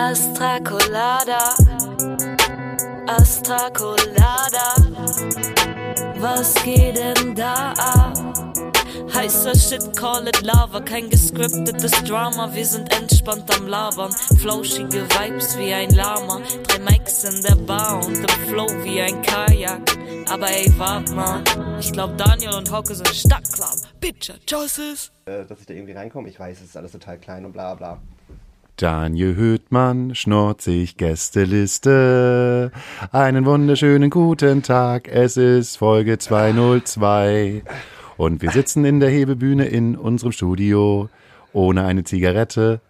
[0.00, 1.54] Astra Colada,
[3.06, 4.74] Astra Colada.
[6.18, 8.14] Was geht denn da ab?
[9.12, 14.10] Heißer Shit, call it Lava, kein gescriptetes Drama, wir sind entspannt am Labern.
[14.38, 19.20] Flauschige Vibes wie ein Lama, drei Mics in der Bar und im Flow wie ein
[19.20, 19.82] Kajak.
[20.30, 21.44] Aber ey, wart mal,
[21.78, 24.00] ich glaub Daniel und Hauke sind Stadtclub.
[24.00, 25.12] Bitcher, Choices.
[25.26, 26.30] äh, dass ich da irgendwie reinkomme.
[26.30, 28.00] Ich weiß, es ist alles total klein und bla bla.
[28.80, 32.72] Daniel Hüttmann, schnorzig Gästeliste.
[33.12, 35.06] Einen wunderschönen guten Tag.
[35.06, 37.62] Es ist Folge 202.
[38.16, 41.10] Und wir sitzen in der Hebebühne in unserem Studio.
[41.52, 42.80] Ohne eine Zigarette.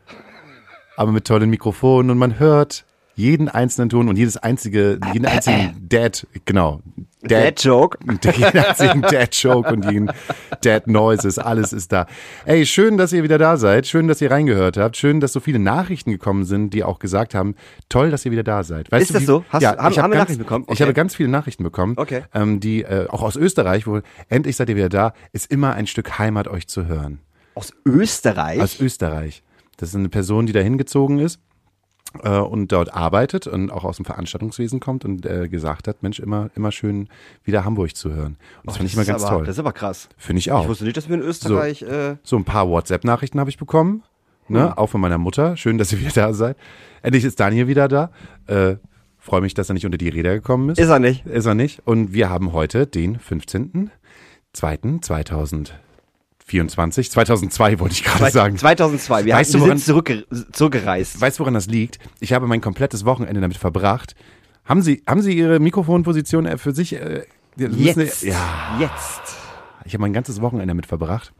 [0.96, 2.12] Aber mit tollen Mikrofonen.
[2.12, 2.84] Und man hört
[3.16, 6.82] jeden einzelnen Ton und jedes einzige, jeden einzigen Dad, genau.
[7.23, 7.98] Dad Joke.
[8.23, 10.10] jeden einzigen Dad Joke und jeden
[10.62, 12.06] Dad Noises, alles ist da.
[12.45, 13.87] Ey, schön, dass ihr wieder da seid.
[13.87, 14.96] Schön, dass ihr reingehört habt.
[14.96, 17.55] Schön, dass so viele Nachrichten gekommen sind, die auch gesagt haben,
[17.88, 18.91] toll, dass ihr wieder da seid.
[18.91, 19.45] Weißt Ist du, das wie- so?
[19.51, 20.65] Hast ja, du- haben- ich hab haben wir ganz, Nachrichten bekommen?
[20.68, 20.82] Ich Okay.
[20.85, 22.23] habe ganz viele Nachrichten bekommen, Okay.
[22.35, 25.87] ähm, die äh, auch aus Österreich, wo endlich seid ihr wieder da, ist immer ein
[25.87, 27.21] Stück Heimat euch zu hören.
[27.55, 28.60] Aus Österreich.
[28.60, 29.43] Aus Österreich.
[29.77, 31.40] Das ist eine Person, die da hingezogen ist
[32.40, 36.50] und dort arbeitet und auch aus dem Veranstaltungswesen kommt und äh, gesagt hat, Mensch, immer,
[36.56, 37.08] immer schön
[37.44, 38.36] wieder Hamburg zu hören.
[38.62, 39.46] Und das fand ich immer ganz aber, toll.
[39.46, 40.08] Das ist aber krass.
[40.16, 40.62] Finde ich auch.
[40.62, 41.82] Ich wusste nicht, dass wir in Österreich.
[41.82, 44.02] Äh, So ein paar WhatsApp-Nachrichten habe ich bekommen,
[44.48, 44.76] ne?
[44.76, 45.56] auch von meiner Mutter.
[45.56, 46.56] Schön, dass ihr wieder da seid.
[47.02, 48.10] Endlich ist Daniel wieder da.
[48.46, 48.76] Äh,
[49.22, 50.78] Freue mich, dass er nicht unter die Räder gekommen ist.
[50.78, 51.26] ist er nicht.
[51.26, 51.86] Ist er nicht.
[51.86, 53.18] Und wir haben heute den
[56.51, 57.10] 15.02.2024.
[57.10, 58.56] 2002 wollte ich gerade sagen.
[58.56, 59.24] 2002.
[59.24, 61.20] Wir, Weißt haben, du, woran- sind zurückge zurückgereist.
[61.20, 61.98] Weißt du, woran das liegt?
[62.20, 64.15] Ich habe mein komplettes Wochenende damit verbracht.
[64.65, 66.94] Haben Sie, haben Sie Ihre Mikrofonposition äh, für sich?
[66.94, 67.25] Äh,
[67.56, 68.22] Jetzt.
[68.22, 68.76] Ja.
[68.78, 69.21] Jetzt.
[69.84, 71.32] Ich habe mein ganzes Wochenende damit verbracht,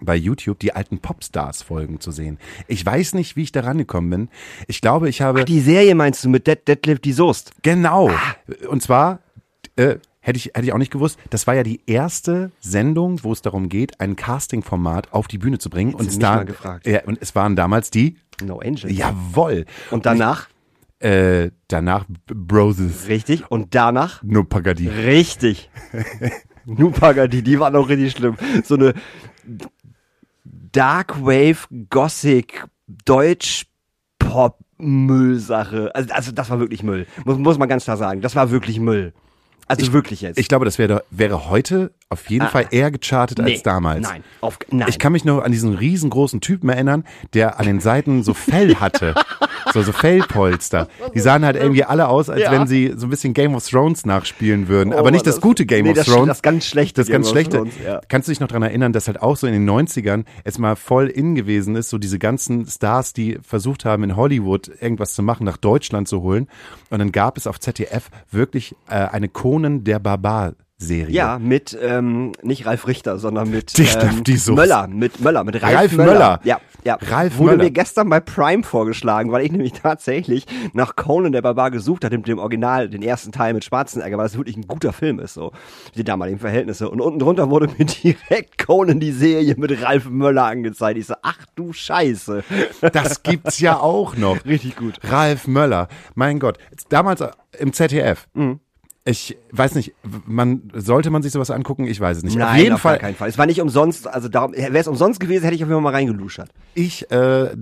[0.00, 2.38] bei YouTube die alten Popstars-Folgen zu sehen.
[2.68, 4.28] Ich weiß nicht, wie ich da rangekommen bin.
[4.66, 5.44] Ich glaube, ich habe.
[5.44, 7.52] Die Serie meinst du mit Dead, Deadlift die Soest?
[7.62, 8.10] genau.
[8.68, 9.20] Und zwar,
[9.76, 9.96] äh,
[10.26, 13.42] hätte ich, hätte ich auch nicht gewusst, das war ja die erste Sendung, wo es
[13.42, 15.94] darum geht, ein Casting-Format auf die Bühne zu bringen.
[15.94, 16.86] Und mich da, mal gefragt.
[16.86, 18.16] Ja, und es waren damals die.
[18.42, 18.90] No Angel.
[18.90, 19.66] Jawoll.
[19.90, 20.48] Und danach?
[20.98, 23.08] Äh, danach Broses.
[23.08, 23.48] Richtig.
[23.50, 24.22] Und danach?
[24.22, 24.88] No Pagadi.
[24.88, 25.70] Richtig.
[26.66, 28.36] Nupagadi, die waren auch richtig schlimm.
[28.64, 28.94] So eine
[30.42, 32.64] Dark Wave Gothic
[33.04, 33.66] Deutsch
[34.18, 35.94] Pop Müllsache.
[35.94, 37.06] Also, also das war wirklich Müll.
[37.24, 38.20] Muss, muss man ganz klar sagen.
[38.20, 39.12] Das war wirklich Müll.
[39.66, 40.38] Also wirklich jetzt.
[40.38, 43.42] Ich glaube, das wäre, wäre heute auf jeden Fall eher gechartet Ah.
[43.42, 44.02] Nee, als damals.
[44.08, 44.86] Nein, auf, nein.
[44.88, 47.02] Ich kann mich nur an diesen riesengroßen Typen erinnern,
[47.34, 49.14] der an den Seiten so Fell hatte.
[49.74, 50.86] so, so Fellpolster.
[51.14, 52.52] Die sahen halt irgendwie alle aus, als Ja.
[52.52, 54.92] wenn sie so ein bisschen Game of Thrones nachspielen würden.
[54.94, 56.28] Oh, Aber nicht das, das- gute Game nee, of das- Thrones.
[56.28, 57.56] das ganz schlechte Das Game ganz of schlechte.
[57.56, 58.00] Thrones, ja.
[58.08, 60.76] Kannst du dich noch dran erinnern, dass halt auch so in den 90ern es mal
[60.76, 65.24] voll in gewesen ist, so diese ganzen Stars, die versucht haben, in Hollywood irgendwas zu
[65.24, 66.46] machen, nach Deutschland zu holen.
[66.90, 70.52] Und dann gab es auf ZDF wirklich äh, eine Conan der Barbar.
[70.78, 71.14] Serie.
[71.14, 74.22] ja, mit, ähm, nicht Ralf Richter, sondern mit ähm.
[74.54, 76.12] Möller, mit Möller, mit Ralf, Ralf Möller.
[76.12, 76.40] Möller.
[76.44, 76.98] Ja, ja.
[77.00, 77.64] Ralf Wurde Möller.
[77.64, 80.44] mir gestern bei Prime vorgeschlagen, weil ich nämlich tatsächlich
[80.74, 84.26] nach Conan der Barbar gesucht hatte, mit dem Original, den ersten Teil mit Schwarzenegger, weil
[84.26, 85.52] das wirklich ein guter Film ist, so.
[85.94, 86.90] Die damaligen Verhältnisse.
[86.90, 90.98] Und unten drunter wurde mir direkt Conan die Serie mit Ralf Möller angezeigt.
[90.98, 92.44] Ich so, ach du Scheiße.
[92.92, 94.44] Das gibt's ja auch noch.
[94.44, 94.98] Richtig gut.
[95.04, 95.88] Ralf Möller.
[96.14, 96.58] Mein Gott.
[96.90, 97.24] Damals
[97.58, 98.28] im ZDF.
[98.34, 98.60] Mhm.
[99.08, 99.94] Ich weiß nicht,
[100.26, 101.86] man, sollte man sich sowas angucken?
[101.86, 102.36] Ich weiß es nicht.
[102.36, 103.28] Nein, auf jeden auf Fall, keinen Fall.
[103.28, 105.92] Es war nicht umsonst, also darum, wäre es umsonst gewesen, hätte ich auf jeden Fall
[105.92, 106.50] mal reingeluschert.
[106.74, 107.56] ich, äh,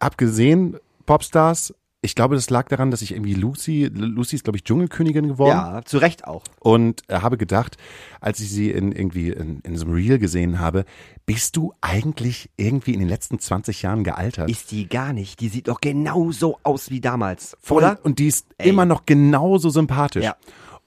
[0.00, 0.76] abgesehen,
[1.06, 5.28] Popstars, ich glaube, das lag daran, dass ich irgendwie Lucy, Lucy ist, glaube ich, Dschungelkönigin
[5.28, 5.50] geworden.
[5.50, 6.44] Ja, zu Recht auch.
[6.60, 7.76] Und äh, habe gedacht,
[8.20, 10.84] als ich sie in irgendwie in, in so einem Reel gesehen habe,
[11.26, 14.48] bist du eigentlich irgendwie in den letzten 20 Jahren gealtert?
[14.48, 15.40] Ist die gar nicht.
[15.40, 17.56] Die sieht doch genauso aus wie damals.
[17.60, 17.78] Voll.
[17.78, 17.98] Oder?
[18.04, 18.68] Und die ist Ey.
[18.68, 20.24] immer noch genauso sympathisch.
[20.24, 20.36] Ja.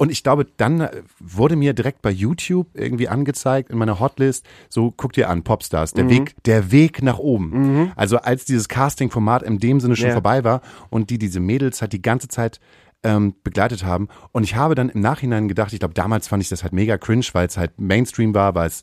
[0.01, 4.43] Und ich glaube, dann äh, wurde mir direkt bei YouTube irgendwie angezeigt in meiner Hotlist,
[4.67, 5.97] so guck dir an, Popstars, Mhm.
[5.99, 7.91] der Weg, der Weg nach oben.
[7.95, 10.13] Also als dieses Casting-Format in dem Sinne schon Ja.
[10.13, 12.59] vorbei war und die diese Mädels halt die ganze Zeit
[13.03, 14.07] ähm, begleitet haben.
[14.31, 16.97] Und ich habe dann im Nachhinein gedacht, ich glaube, damals fand ich das halt mega
[16.97, 18.81] cringe, weil es halt Mainstream war, weil es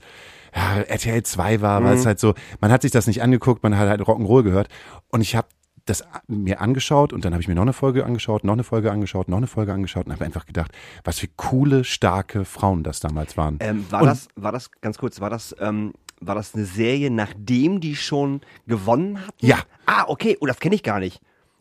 [0.55, 3.77] ja, RTL 2 war, weil es halt so, man hat sich das nicht angeguckt, man
[3.77, 4.69] hat halt Rock'n'Roll gehört.
[5.09, 5.49] Und ich habe
[5.89, 8.91] das mir angeschaut und dann habe ich mir noch eine Folge angeschaut, noch eine Folge
[8.93, 10.73] angeschaut, noch eine Folge angeschaut und habe einfach gedacht,
[11.05, 13.57] was für coole, starke Frauen das damals waren.
[13.61, 17.11] Ähm, war Und- das, war das, ganz kurz, war das, ähm, war das eine Serie,
[17.11, 19.47] nachdem die schon gewonnen hatten?
[19.47, 19.59] Ja.
[19.87, 20.37] Ah, okay.
[20.41, 21.21] Oh, das kenne ich gar nicht.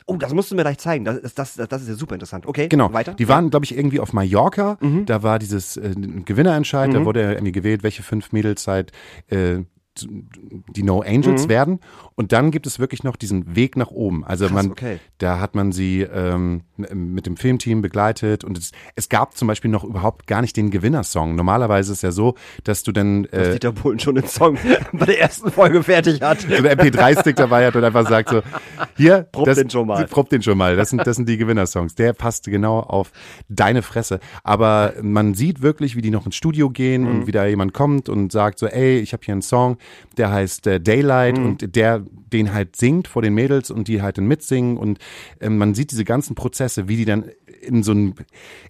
[0.09, 1.03] Oh, das musst du mir gleich zeigen.
[1.05, 2.45] Das, ist- das, das, das ist ja super interessant.
[2.47, 3.13] Okay, Genau, weiter.
[3.13, 4.77] die waren, glaube ich, irgendwie auf Mallorca.
[5.05, 5.93] Da war dieses äh,
[6.25, 8.91] Gewinnerentscheid, da wurde irgendwie gewählt, welche fünf Mädels halt
[9.29, 9.59] äh,
[10.05, 11.79] die No Angels werden.
[12.15, 14.23] Und dann gibt es wirklich noch diesen Weg nach oben.
[14.25, 14.99] Also Krass, man, okay.
[15.19, 19.71] da hat man sie ähm, mit dem Filmteam begleitet und es, es gab zum Beispiel
[19.71, 21.35] noch überhaupt gar nicht den Gewinnersong.
[21.35, 24.57] Normalerweise ist es ja so, dass du dann Dass äh, Dieter Bohlen schon den Song
[24.93, 26.41] bei der ersten Folge fertig hat.
[26.41, 28.41] so einen MP3-Stick dabei hat und einfach sagt so,
[28.95, 30.05] hier, Prob das, den schon mal.
[30.07, 30.75] Prob den schon mal.
[30.75, 31.95] Das sind, das sind die Gewinnersongs.
[31.95, 33.11] Der passt genau auf
[33.49, 34.19] deine Fresse.
[34.43, 37.07] Aber man sieht wirklich, wie die noch ins Studio gehen Mhm.
[37.07, 39.77] und wie da jemand kommt und sagt so, ey, ich habe hier einen Song,
[40.17, 41.45] der heißt äh, Daylight Mhm.
[41.45, 42.03] und der
[42.33, 44.99] den halt singt vor den Mädels und die halt dann mitsingen und
[45.39, 47.25] ähm, man sieht diese ganzen Prozesse, wie die dann
[47.61, 48.15] in so ein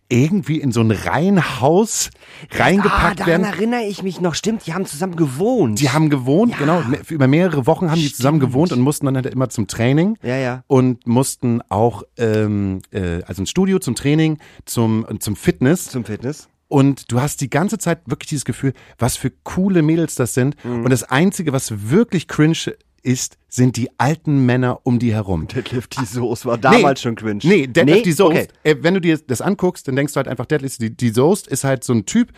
[0.09, 2.09] irgendwie in so ein Reihenhaus
[2.51, 3.43] ah, reingepackt daran werden.
[3.45, 4.35] erinnere ich mich noch.
[4.35, 5.79] Stimmt, die haben zusammen gewohnt.
[5.79, 6.81] Die haben gewohnt, genau.
[6.81, 10.17] me- Über mehrere Wochen haben die zusammen gewohnt und mussten dann halt immer zum Training.
[10.23, 10.63] Ja, ja.
[10.67, 15.89] Und mussten auch, ähm, äh, also ins Studio zum Training, zum, zum Fitness.
[15.89, 16.47] Zum Fitness.
[16.69, 20.55] Und du hast die ganze Zeit wirklich dieses Gefühl, was für coole Mädels das sind.
[20.65, 20.83] Mhm.
[20.83, 25.47] Und das Einzige, was wirklich cringe ist, sind die alten Männer um die herum.
[25.47, 27.39] Deadlift die Soße war damals schon cringe.
[27.43, 28.77] Nee, Deadlift die Soest, Okay.
[28.81, 31.63] wenn du dir das anguckst, dann denkst du halt einfach, Deadlift die, die Soest ist
[31.63, 32.33] halt so ein Typ,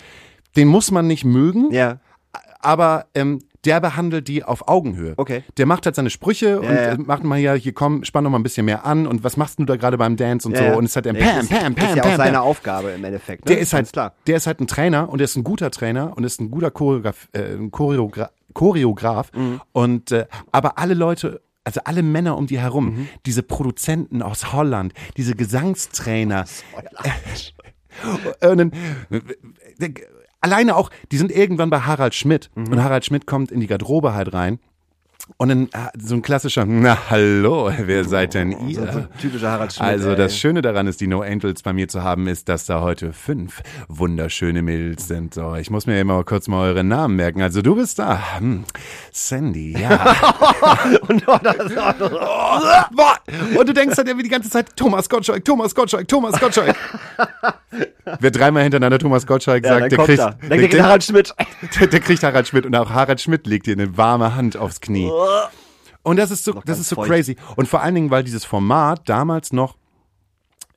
[0.56, 2.00] den muss man nicht mögen, Ja.
[2.60, 5.14] aber ähm, der behandelt die auf Augenhöhe.
[5.18, 5.44] Okay.
[5.58, 6.94] Der macht halt seine Sprüche und ja.
[6.94, 9.36] äh, macht mal hier, hier komm, spann doch mal ein bisschen mehr an und was
[9.38, 10.74] machst du da gerade beim Dance und Ja, so ja.
[10.76, 12.44] und es ist halt ein Pam, ist, Pam, Pam, ist ja Pam, auch seine Pam.
[12.48, 13.46] Aufgabe im Endeffekt.
[13.46, 13.52] Ne?
[13.54, 14.14] Der ist halt, klar.
[14.28, 16.72] der ist halt ein Trainer und der ist ein guter Trainer und ist ein guter
[16.72, 19.62] Choreograf, äh, ein Choreogra Choreograf Mhm.
[19.74, 23.08] und äh, aber alle Leute also alle Männer um die herum, Mhm.
[23.28, 26.46] diese Produzenten aus Holland, diese Gesangstrainer,
[28.50, 28.72] und dann,
[29.12, 29.90] äh,
[30.42, 32.68] alleine auch, die sind irgendwann bei Harald Schmidt Mhm.
[32.68, 34.60] und Harald Schmidt kommt in die Garderobe halt rein
[35.38, 38.90] und dann äh, so ein klassischer, na hallo, wer seid denn So ihr?
[38.90, 39.88] ein typischer Harald Schmidt.
[39.88, 42.82] Also das Schöne daran ist, die No Angels bei mir zu haben, ist, dass da
[42.82, 45.34] heute fünf wunderschöne Mädels sind.
[45.34, 47.42] So, ich muss mir immer kurz mal eure Namen merken.
[47.42, 48.40] Also du bist da.
[48.40, 48.64] Hm.
[49.12, 50.16] Sandy, ja.
[51.08, 51.38] Und oh,
[53.64, 56.76] du denkst halt irgendwie die ganze Zeit, Thomas Gottschalk, Thomas Gottschalk, Thomas Gottschalk.
[58.20, 60.32] Wer dreimal hintereinander Thomas Gottschalk ja, sagt, der kriegt, er.
[60.32, 61.36] Dann der, kriegt der, Harald Schmidt.
[61.80, 64.82] der, der kriegt Harald Schmidt und auch Harald Schmidt legt dir eine warme Hand aufs
[64.82, 65.10] Knie.
[66.04, 67.10] Und das ist so, das ist so feucht.
[67.10, 67.36] crazy.
[67.56, 69.78] Und vor allen Dingen, weil dieses Format damals noch,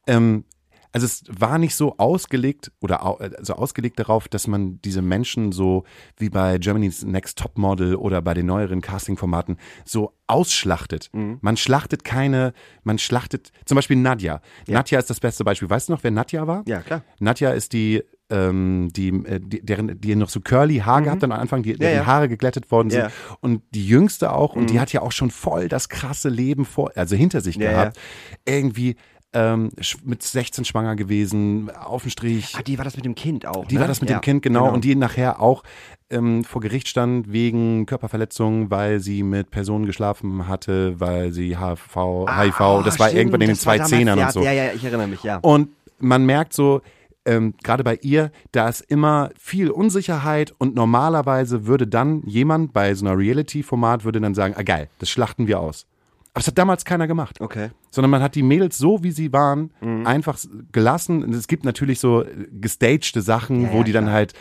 [0.06, 0.44] ähm,
[0.93, 5.53] also es war nicht so ausgelegt oder au, also ausgelegt darauf, dass man diese Menschen
[5.53, 5.85] so
[6.19, 9.56] wie bei Germany's Next Top Model oder bei den neueren Casting-Formaten
[9.87, 11.09] so ausschlachtet.
[11.12, 11.38] Mhm.
[11.41, 12.53] Man schlachtet keine,
[12.85, 14.43] man schlachtet, zum Beispiel Nadja.
[14.69, 15.71] Nadja ist das beste Beispiel.
[15.71, 16.62] Weißt du noch, wer Nadja war?
[16.67, 17.03] Ja, klar.
[17.21, 21.31] Nadja ist die, ähm, die, äh, die, deren, die noch so curly Haar gehabt hat
[21.31, 21.99] am Anfang, die, deren Mhm.
[22.00, 22.06] ja.
[22.06, 23.00] Haare geglättet worden sind.
[23.00, 23.06] Ja.
[23.08, 23.37] Mhm.
[23.40, 26.90] Und die jüngste auch, und die hat ja auch schon voll das krasse Leben vor,
[26.96, 27.99] also hinter sich gehabt.
[28.46, 28.96] Irgendwie
[29.34, 29.70] ähm,
[30.05, 32.55] mit 16 schwanger gewesen, auf dem Strich.
[32.58, 33.64] Ah, die war das mit dem Kind auch.
[33.67, 33.81] Die ne?
[33.81, 35.62] war das mit dem Kind, genau, Und die nachher auch
[36.11, 41.96] ähm, vor Gericht stand wegen Körperverletzung, weil sie mit Personen geschlafen hatte, weil sie HIV,
[41.96, 44.43] HIV, Ah, das war stimmt, irgendwann in den das war damals- 2010ern ja, und so.
[44.43, 45.38] Ja, ja, ich erinnere mich, ja.
[45.38, 45.69] Und
[45.99, 46.82] man merkt so,
[47.25, 52.95] ähm, gerade bei ihr, da ist immer viel Unsicherheit und normalerweise würde dann jemand bei
[52.95, 55.87] so einer Reality-Format würde dann sagen, ah geil, das schlachten wir aus.
[56.34, 57.40] Aber es hat damals keiner gemacht.
[57.40, 57.70] Okay.
[57.90, 60.06] Sondern man hat die Mädels so, wie sie waren, Mhm.
[60.06, 60.38] einfach
[60.73, 61.23] gelassen.
[61.23, 64.14] Und es gibt natürlich so äh, gestagte Sachen, Ja, wo ja, die dann klar.
[64.14, 64.32] halt,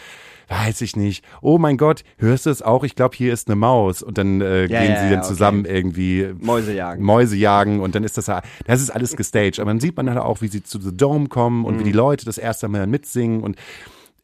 [0.47, 2.83] weiß ich nicht, oh mein Gott, hörst du es auch?
[2.85, 4.03] Ich glaube, hier ist eine Maus.
[4.03, 5.75] Und dann äh, Ja, gehen ja, sie dann zusammen okay.
[5.75, 7.03] irgendwie Mäuse jagen.
[7.03, 9.59] Mäuse jagen und dann ist das ja- das ist alles gestaged.
[9.59, 11.85] Aber dann sieht man halt auch, wie sie zu The Dome kommen und wie Mhm.
[11.85, 13.57] die Leute das erste Mal mitsingen und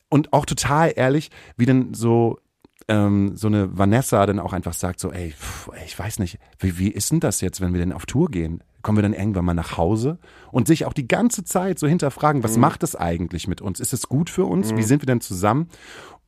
[0.09, 2.39] und auch total ehrlich, wie dann so
[2.87, 6.39] ähm, so eine Vanessa dann auch einfach sagt so, ey, pff, ey, ich weiß nicht,
[6.59, 8.63] wie, wie ist denn das jetzt, wenn wir denn auf Tour gehen?
[8.81, 10.19] Kommen wir dann irgendwann mal nach Hause?
[10.51, 12.43] Und sich auch die ganze Zeit so hinterfragen, Mhm.
[12.45, 13.79] was macht das eigentlich mit uns?
[13.79, 14.73] Ist es gut für uns?
[14.75, 15.67] Wie sind wir denn zusammen?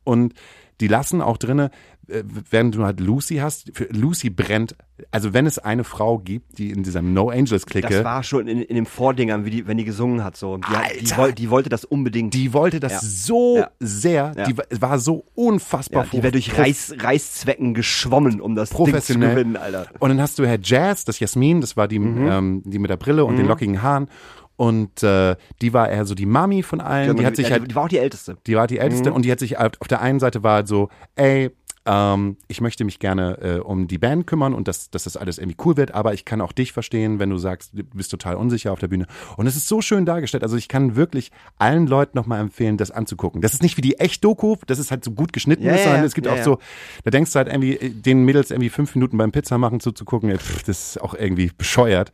[0.03, 0.33] Und
[0.81, 1.71] die lassen auch drinne,
[2.09, 4.75] äh, wenn du halt Lucy hast, für Lucy brennt,
[5.11, 8.47] also wenn es eine Frau gibt, die in dieser No Angels Clique, Das war schon
[8.47, 10.57] in, in den Vordingern, wie die, wenn die gesungen hat, so.
[10.57, 11.17] Die, die, Alter!
[11.17, 12.33] woll, die wollte das unbedingt.
[12.33, 12.99] die wollte das Ja.
[13.01, 13.71] so Ja.
[13.79, 14.43] sehr, Ja.
[14.45, 18.77] die wa- war so unfassbar ja, die wäre durch Reiß, Reißzwecken geschwommen, um das Ding
[18.77, 19.29] zu professionell.
[19.35, 19.81] gewinnen, Alter.
[19.91, 19.95] Mhm.
[19.99, 22.97] Und dann hast du Herr Jazz, das Jasmin, das war die, ähm, die mit der
[22.97, 24.07] Brille und den lockigen Haaren.
[24.55, 27.15] Und äh, die war eher so die Mami von allen.
[27.15, 28.37] die hat sich ja, halt, die war auch die Älteste.
[28.45, 28.81] die war die Mhm.
[28.81, 31.51] älteste und die hat sich halt auf der einen Seite war halt so, ey,
[31.86, 35.38] ähm, ich möchte mich gerne äh, um die Band kümmern und dass, dass das alles
[35.38, 38.36] irgendwie cool wird, aber ich kann auch dich verstehen, wenn du sagst, du bist total
[38.36, 39.07] unsicher auf der Bühne.
[39.38, 40.43] Und es ist so schön dargestellt.
[40.43, 43.41] Also ich kann wirklich allen Leuten nochmal empfehlen, das anzugucken.
[43.41, 46.01] Das ist nicht wie die Echt-Doku, das ist halt so gut geschnitten Ja, ist, sondern
[46.01, 46.05] ja.
[46.07, 46.59] es gibt Ja, auch so,
[47.03, 50.38] da denkst du halt irgendwie, äh, den Mädels irgendwie fünf Minuten beim Pizza machen zuzugucken,
[50.38, 52.12] pff, das ist auch irgendwie bescheuert.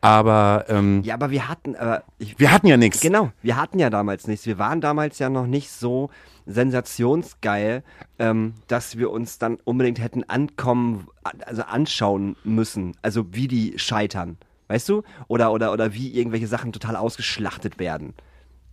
[0.00, 3.00] Aber ähm, Ja, aber wir hatten, aber ich, wir hatten ja nichts.
[3.00, 4.46] Genau, wir hatten ja damals nichts.
[4.46, 6.10] Wir waren damals ja noch nicht so
[6.46, 7.84] sensationsgeil,
[8.18, 11.06] ähm, dass wir uns dann unbedingt hätten ankommen,
[11.44, 12.96] also anschauen müssen.
[13.02, 14.38] Also wie die scheitern,
[14.68, 15.02] weißt du?
[15.28, 18.14] Oder, oder, oder wie irgendwelche Sachen total ausgeschlachtet werden.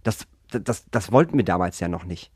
[0.03, 2.31] Das, das, das wollten wir damals ja noch nicht.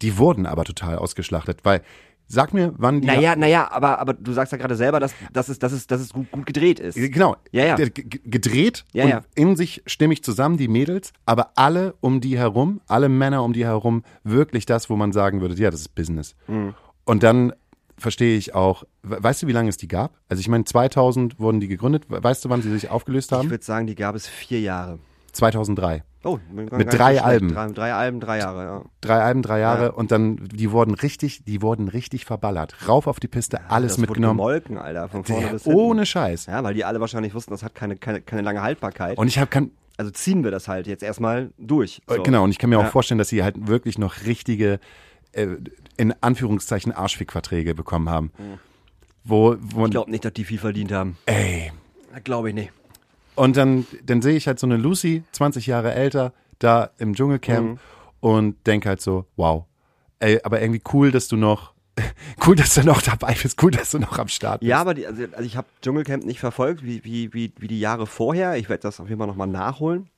[0.00, 1.82] Die wurden aber total ausgeschlachtet, weil
[2.26, 5.48] sag mir, wann die Naja, naja, aber, aber du sagst ja gerade selber, dass, dass,
[5.48, 6.94] es, dass, es, dass es gut, gut gedreht ist.
[6.96, 7.36] Genau.
[7.52, 7.76] Ja, ja.
[7.76, 9.22] Gedreht Ja, und ja.
[9.34, 13.64] in sich stimmig zusammen, die Mädels, aber alle um die herum, alle Männer um die
[13.64, 16.34] herum, wirklich das, wo man sagen würde, ja, das ist Business.
[16.48, 16.74] Mhm.
[17.04, 17.52] Und dann
[17.96, 20.18] verstehe ich auch, we- weißt du, wie lange es die gab?
[20.28, 22.06] Also ich meine, 2000 wurden die gegründet.
[22.08, 23.50] We- Weißt du, wann sie sich aufgelöst Ich haben?
[23.50, 24.98] würde sagen, die gab es vier Jahre.
[25.32, 26.02] 2003.
[26.24, 27.20] Oh, Mit drei.
[27.22, 27.52] Alben.
[27.52, 28.82] Drei, drei Alben, drei Jahre, ja.
[29.02, 29.90] Drei Alben, drei Jahre Ja.
[29.92, 32.74] und dann, die wurden richtig, die wurden richtig verballert.
[32.88, 34.38] Rauf auf die Piste, alles das mitgenommen.
[34.38, 35.78] Gemolken, Alter, von vorne Der, bis hinten.
[35.78, 36.46] ohne Scheiß.
[36.46, 39.18] Ja, weil die alle wahrscheinlich wussten, das hat keine, keine, keine lange Haltbarkeit.
[39.18, 42.00] Und ich habe kann, also ziehen wir das halt jetzt erstmal durch.
[42.08, 42.22] So.
[42.22, 44.80] Genau, und ich kann mir auch vorstellen, dass sie halt wirklich noch richtige,
[45.32, 45.46] äh,
[45.96, 48.32] in Anführungszeichen, Arschfick-Verträge bekommen haben.
[49.24, 51.16] Wo, wo Ich glaube nicht, dass die viel verdient haben.
[51.26, 51.70] ey.
[52.22, 52.70] Glaube ich nicht.
[53.36, 57.66] Und dann, dann sehe ich halt so eine Lucy, 20 Jahre älter, da im Dschungelcamp
[57.72, 57.78] Mhm.
[58.20, 59.64] und denke halt so, wow.
[60.20, 61.74] Ey, aber irgendwie cool, dass du noch,
[62.46, 64.68] cool, dass du noch dabei bist, cool, dass du noch am Start bist.
[64.68, 67.80] Ja, aber die, also, also ich habe Dschungelcamp nicht verfolgt, wie, wie, wie, wie die
[67.80, 68.56] Jahre vorher.
[68.56, 70.08] Ich werde das auf jeden Fall nochmal nachholen.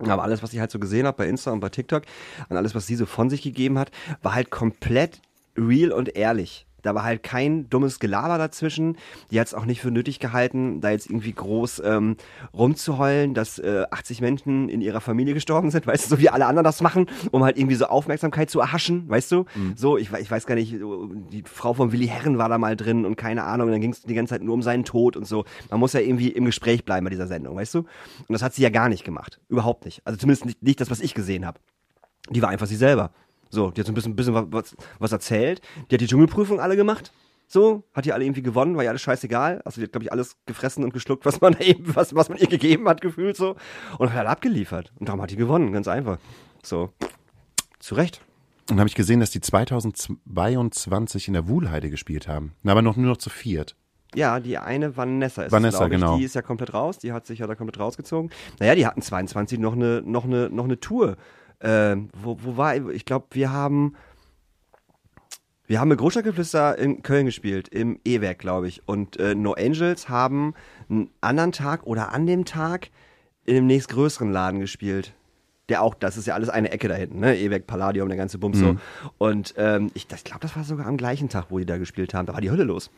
[0.00, 2.04] Aber alles, was ich halt so gesehen habe bei Insta und bei TikTok
[2.48, 3.90] und alles, was sie so von sich gegeben hat,
[4.22, 5.20] war halt komplett
[5.56, 6.67] real und ehrlich.
[6.82, 8.96] Da war halt kein dummes Gelaber dazwischen.
[9.30, 12.16] Die hat es auch nicht für nötig gehalten, da jetzt irgendwie groß ähm,
[12.52, 16.46] rumzuheulen, dass äh, 80 Menschen in ihrer Familie gestorben sind, weißt du, so wie alle
[16.46, 19.44] anderen das machen, um halt irgendwie so Aufmerksamkeit zu erhaschen, weißt du?
[19.76, 22.76] So, ich, ich weiß gar nicht, so, die Frau von Willi Herren war da mal
[22.76, 25.16] drin und keine Ahnung, und dann ging es die ganze Zeit nur um seinen Tod
[25.16, 25.44] und so.
[25.70, 27.78] Man muss ja irgendwie im Gespräch bleiben bei dieser Sendung, weißt du?
[27.80, 27.86] Und
[28.28, 29.40] das hat sie ja gar nicht gemacht.
[29.48, 30.02] Überhaupt nicht.
[30.04, 31.58] Also zumindest nicht, nicht das, was ich gesehen habe.
[32.30, 33.10] Die war einfach sie selber.
[33.50, 35.60] So, die hat so ein bisschen, bisschen wa- was, was erzählt.
[35.90, 37.12] Die hat die Dschungelprüfung alle gemacht.
[37.50, 39.62] So, hat die alle irgendwie gewonnen, war ja alles scheißegal.
[39.64, 42.36] Also die hat, glaube ich, alles gefressen und geschluckt, was man eben, was, was man
[42.38, 43.56] ihr gegeben hat, gefühlt so.
[43.98, 44.92] Und hat halt abgeliefert.
[44.98, 46.18] Und darum hat die gewonnen, ganz einfach.
[46.62, 46.90] So.
[47.78, 48.20] Zu Recht.
[48.62, 52.52] Und dann habe ich gesehen, dass die 2022 in der Wuhlheide gespielt haben.
[52.66, 53.76] Aber noch nur noch zu viert.
[54.14, 56.16] Ja, die eine Vanessa ist Vanessa, es, genau.
[56.16, 58.30] Die ist ja komplett raus, die hat sich ja da komplett rausgezogen.
[58.58, 61.16] Naja, die hatten 22 noch eine, noch eine, noch eine Tour.
[61.60, 63.96] Ähm, wo, wo war, ich glaube, wir haben,
[65.66, 68.86] wir haben mit Großstadtgeflüster in Köln gespielt, im E-Werk, glaube ich.
[68.86, 70.54] Und äh, No Angels haben
[70.88, 72.90] einen anderen Tag oder an dem Tag
[73.44, 75.14] in dem nächstgrößeren Laden gespielt.
[75.68, 77.36] Der auch, das ist ja alles eine Ecke da hinten, ne?
[77.36, 78.76] E-Werk, Palladium, der ganze Bums so.
[79.18, 82.14] Und ähm, ich, ich glaube, das war sogar am gleichen Tag, wo die da gespielt
[82.14, 82.24] haben.
[82.24, 82.90] Da war die Hölle los.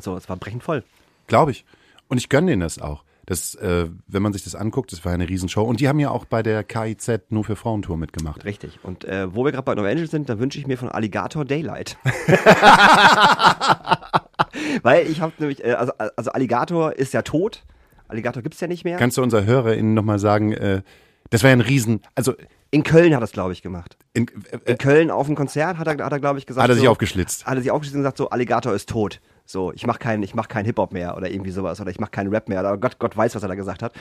[0.00, 0.82] So, es war brechend voll.
[1.28, 1.64] Glaube ich.
[2.08, 3.04] Und ich gönne denen das auch.
[3.26, 5.62] Das, äh, wenn man sich das anguckt, das war eine Riesenshow.
[5.62, 8.44] Und die haben ja auch bei der KIZ nur für Frauentour mitgemacht.
[8.44, 8.78] Richtig.
[8.82, 11.44] Und äh, wo wir gerade bei No Angels sind, da wünsche ich mir von Alligator
[11.44, 11.96] Daylight.
[14.82, 17.64] Weil ich habe nämlich, äh, also, also Alligator ist ja tot.
[18.08, 18.98] Alligator gibt's ja nicht mehr.
[18.98, 20.82] Kannst du unser HörerInnen nochmal sagen, äh,
[21.30, 22.34] das war ja ein Riesen, also
[22.70, 23.96] In Köln hat es, glaube ich, gemacht.
[24.12, 26.62] in, äh, In Köln auf dem Konzert hat er, hat er glaube ich, gesagt.
[26.62, 27.46] hat er sich so, aufgeschlitzt.
[27.46, 29.20] Hat er sich aufgeschlitzt und gesagt, so, Alligator ist tot.
[29.46, 32.28] So, ich mach keinen, mach keinen Hip-Hop mehr oder irgendwie sowas oder ich mach keinen
[32.28, 33.92] Rap mehr oder Gott, Gott weiß, was er da gesagt hat.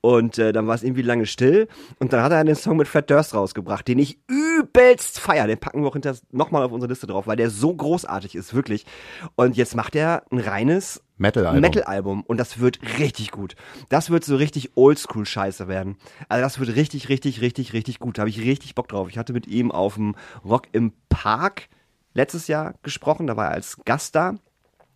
[0.00, 1.66] Und äh, dann war es irgendwie lange still
[1.98, 5.48] und dann hat er den Song mit Fred Durst rausgebracht, den ich übelst feier.
[5.48, 8.54] Den packen wir auch hinter nochmal auf unsere Liste drauf, weil der so großartig ist,
[8.54, 8.86] wirklich.
[9.34, 11.60] Und jetzt macht er ein reines Metal-Album.
[11.60, 13.56] Metal-Album und das wird richtig gut.
[13.88, 15.96] Das wird so richtig Oldschool-Scheiße werden.
[16.28, 18.18] Also das wird richtig, richtig, richtig, richtig gut.
[18.18, 19.08] Da habe ich richtig Bock drauf.
[19.08, 21.68] Ich hatte mit ihm auf dem Rock im Park
[22.14, 23.26] letztes Jahr gesprochen.
[23.26, 24.36] Da war er als Gast da.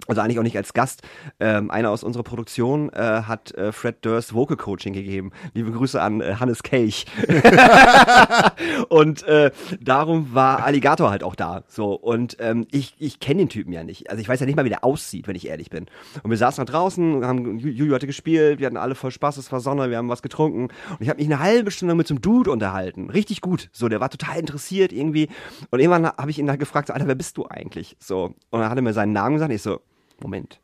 [0.09, 1.03] Also eigentlich auch nicht als Gast.
[1.41, 5.33] Ähm, einer aus unserer Produktion äh, hat äh, Fred Durst Vocal Coaching gegeben.
[5.55, 7.07] Liebe Grüße an äh, Hannes Kelch.
[8.88, 9.50] und äh,
[9.81, 11.65] darum war Alligator halt auch da.
[11.69, 14.11] So und ähm, ich, ich kenne den Typen ja nicht.
[14.11, 15.87] Also ich weiß ja nicht mal, wie der aussieht, wenn ich ehrlich bin.
[16.23, 19.37] Und wir saßen da draußen, haben Ju- Juju hatte gespielt, wir hatten alle voll Spaß,
[19.38, 22.07] es war Sonne, wir haben was getrunken und ich habe mich eine halbe Stunde mit
[22.07, 23.11] so einem Dude unterhalten.
[23.11, 23.69] Richtig gut.
[23.73, 25.29] So, der war total interessiert irgendwie.
[25.71, 27.97] Und irgendwann habe ich ihn da gefragt, so, Alter, wer bist du eigentlich?
[27.99, 29.53] So und dann hat er mir seinen Namen gesagt.
[29.53, 29.81] Ich so,
[30.21, 30.61] Moment.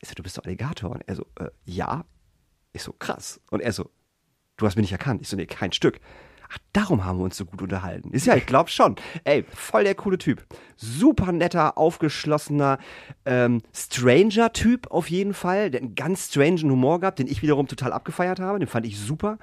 [0.00, 0.90] Ich so, du bist doch Alligator.
[0.90, 2.04] Und er so, äh, ja.
[2.72, 3.40] Ich so, krass.
[3.50, 3.90] Und er so,
[4.56, 5.20] du hast mich nicht erkannt.
[5.22, 6.00] Ich so, nee, kein Stück.
[6.52, 8.10] Ach, darum haben wir uns so gut unterhalten.
[8.10, 8.96] Ist ja, ich glaube schon.
[9.22, 10.44] Ey, voll der coole Typ.
[10.76, 12.78] Super netter, aufgeschlossener,
[13.24, 15.70] ähm, Stranger-Typ auf jeden Fall.
[15.70, 18.58] Der einen ganz strangen Humor gehabt, den ich wiederum total abgefeiert habe.
[18.58, 19.38] Den fand ich super.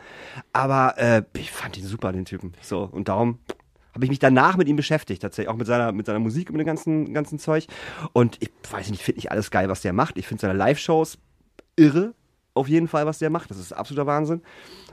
[0.51, 2.53] Aber äh, ich fand ihn super, den Typen.
[2.61, 3.39] So, und darum
[3.97, 6.55] habe ich mich danach mit ihm beschäftigt, tatsächlich, auch mit seiner, mit seiner Musik und
[6.57, 7.65] mit dem ganzen, ganzen Zeug.
[8.13, 10.17] Und ich weiß nicht, ich finde nicht alles geil, was der macht.
[10.19, 11.17] Ich finde seine Live-Shows
[11.75, 12.13] irre
[12.53, 13.49] auf jeden Fall, was der macht.
[13.49, 14.41] Das ist absoluter Wahnsinn.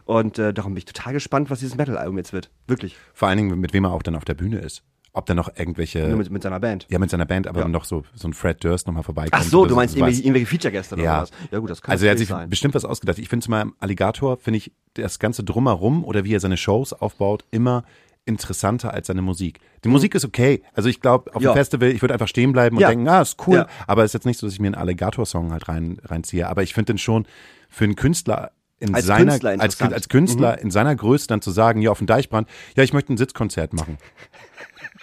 [0.06, 2.50] Und äh, darum bin ich total gespannt, was dieses Metal-Album jetzt wird.
[2.66, 2.96] Wirklich.
[3.12, 4.82] Vor allen Dingen, mit wem er auch dann auf der Bühne ist.
[5.16, 6.08] Ob da noch irgendwelche.
[6.08, 6.86] Nur mit, mit seiner Band.
[6.90, 7.68] ja, mit seiner Band, aber Ja.
[7.68, 9.34] noch so, so ein Fred Durst nochmal vorbeikommt.
[9.44, 11.22] Ach so, oder du meinst irgendwelche, irgendwelche Feature-Gäste oder Ja.
[11.22, 11.30] was?
[11.52, 12.50] Ja gut, das kann Also er hat sich sein.
[12.50, 13.18] bestimmt was ausgedacht.
[13.20, 16.56] Ich finde es mal im Alligator, finde ich das ganze Drumherum oder wie er seine
[16.56, 17.84] Shows aufbaut, immer
[18.26, 19.60] interessanter als seine Musik.
[19.84, 20.62] Die Musik ist okay.
[20.72, 21.52] Also ich glaube, auf Ja.
[21.52, 22.88] dem Festival, ich würde einfach stehen bleiben und Ja.
[22.88, 23.56] denken, ah, ist cool.
[23.58, 23.66] Ja.
[23.86, 26.48] Aber es ist jetzt nicht so, dass ich mir einen Alligator-Song halt rein, reinziehe.
[26.48, 27.26] Aber ich finde den schon
[27.68, 29.80] für einen Künstler in Als seiner, Künstler als.
[29.80, 29.92] Mhm.
[29.92, 33.12] als Künstler in seiner Größe dann zu sagen, ja, auf dem Deichbrand, ja, ich möchte
[33.12, 33.98] ein Sitzkonzert machen.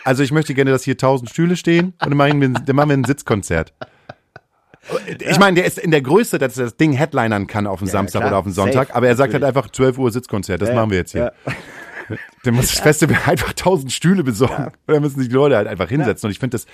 [0.04, 2.76] Also ich möchte gerne, dass hier tausend Stühle stehen und dann machen wir, ein- dann
[2.76, 3.74] machen wir ein Sitzkonzert.
[5.20, 7.86] Ich meine, der ist in der Größe, dass er das Ding headlinern kann auf dem
[7.88, 8.32] Ja, Samstag klar.
[8.32, 9.46] oder auf dem Sonntag, Safe, aber er sagt natürlich.
[9.46, 11.32] halt einfach 12 Uhr Sitzkonzert, das Ja, machen wir jetzt hier.
[11.46, 11.54] ja.
[12.44, 14.66] Dann muss das Festival einfach tausend Stühle besorgen.
[14.66, 16.28] Und dann müssen sich die Leute halt einfach hinsetzen.
[16.28, 16.66] Und ich finde das,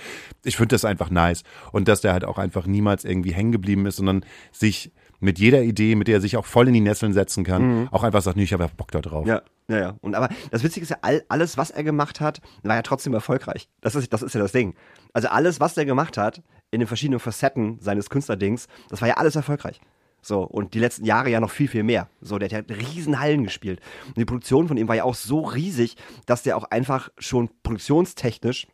[0.44, 1.42] ich finde das einfach nice.
[1.72, 5.62] Und dass der halt auch einfach niemals irgendwie hängen geblieben ist, sondern sich mit jeder
[5.62, 8.36] Idee, mit der er sich auch voll in die Nesseln setzen kann, auch einfach sagt,
[8.36, 9.24] nee, ich habe Bock da drauf.
[9.24, 9.30] Mhm.
[9.30, 9.96] Ja, ja, ja.
[10.00, 13.14] Und aber das Witzige ist ja, all, alles, was er gemacht hat, war ja trotzdem
[13.14, 13.68] erfolgreich.
[13.80, 14.74] Das ist, das ist ja das Ding.
[15.12, 19.14] Also alles, was er gemacht hat, in den verschiedenen Facetten seines Künstlerdings, das war ja
[19.14, 19.80] alles erfolgreich.
[20.20, 22.08] So, und die letzten Jahre ja noch viel, viel mehr.
[22.20, 23.80] So, der hat riesen Hallen gespielt.
[24.08, 25.96] Und die Produktion von ihm war ja auch so riesig,
[26.26, 28.66] dass der auch einfach schon produktionstechnisch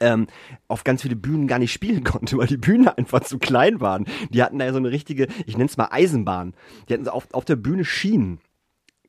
[0.00, 0.26] ähm,
[0.68, 4.06] auf ganz viele Bühnen gar nicht spielen konnte, weil die Bühnen einfach zu klein waren.
[4.30, 6.54] Die hatten da ja so eine richtige, ich nenne es mal Eisenbahn.
[6.88, 8.40] Die hatten so auf, auf der Bühne Schienen.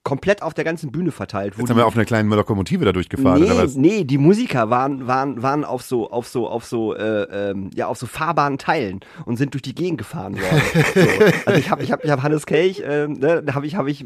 [0.04, 1.54] Komplett auf der ganzen Bühne verteilt.
[1.56, 3.76] Jetzt haben wir auf einer kleinen Lokomotive da durchgefahren, nee, oder was?
[3.76, 7.86] nee, die Musiker waren, waren, waren auf so, auf so, auf so, äh, ähm, ja,
[7.86, 10.62] auf so fahrbaren Teilen und sind durch die Gegend gefahren worden.
[10.96, 11.26] so.
[11.46, 13.92] Also ich habe, ich habe, ich habe Hannes Kelch, ähm, ne, da habe ich, habe
[13.92, 14.04] ich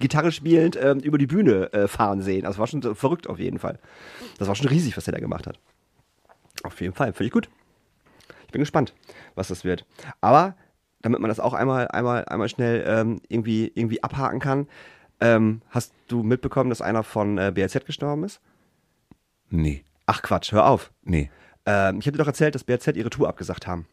[0.00, 2.42] Gitarre spielend ähm, über die Bühne äh, fahren sehen.
[2.42, 3.78] Das war schon verrückt auf jeden Fall.
[4.38, 5.60] Das war schon riesig, was er da gemacht hat.
[6.64, 7.48] Auf jeden Fall, völlig gut.
[8.46, 8.94] Ich bin gespannt,
[9.36, 9.86] was das wird.
[10.20, 10.56] Aber
[11.02, 14.66] damit man das auch einmal, einmal, einmal schnell ähm, irgendwie, irgendwie abhaken kann,
[15.20, 18.40] ähm, hast du mitbekommen, dass einer von äh, BRZ gestorben ist?
[19.50, 20.90] Nee, Ach Quatsch, hör auf.
[21.02, 21.30] nee.
[21.66, 23.86] Ähm, ich habe dir doch erzählt, dass BRZ ihre Tour abgesagt haben.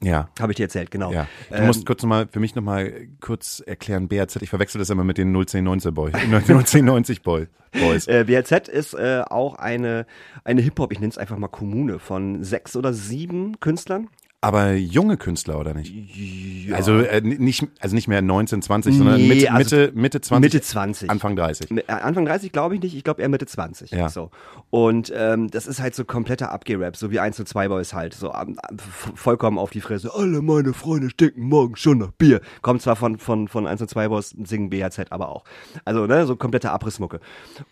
[0.00, 0.28] Ja.
[0.38, 1.10] Habe ich dir erzählt, genau.
[1.10, 4.90] Ja, du Ähm, musst kurz nochmal, für mich nochmal kurz erklären, BRZ, ich verwechsel das
[4.90, 8.06] immer mit den 01090 Boys, 01090 Boy, Boys.
[8.06, 10.06] Äh, BRZ ist äh, auch eine,
[10.44, 14.08] eine Hip-Hop, ich nenne es einfach mal Kommune, von sechs oder sieben Künstlern.
[14.40, 16.72] Aber junge Künstler, oder nicht?
[16.72, 20.40] Also, äh, nicht, also nicht mehr 19, 20, sondern Nee, Mitte, also Mitte, Mitte 20.
[20.52, 21.10] Mitte 20.
[21.10, 21.70] Anfang 30.
[21.72, 23.90] Äh, Anfang 30 glaube ich nicht, ich glaube eher Mitte 20.
[23.90, 24.08] Ja.
[24.08, 24.30] So.
[24.70, 28.14] Und ähm, das ist halt so kompletter Abgerap, so wie 1 zu 2 Boys halt.
[28.14, 30.12] So ähm, f- vollkommen auf die Fresse.
[30.14, 32.40] Alle meine Freunde stinken morgen schon nach Bier.
[32.62, 35.42] Kommt zwar von, von, von 1 zu 2 Boys, singen BHZ aber auch.
[35.84, 37.18] Also, ne, so kompletter Abrissmucke.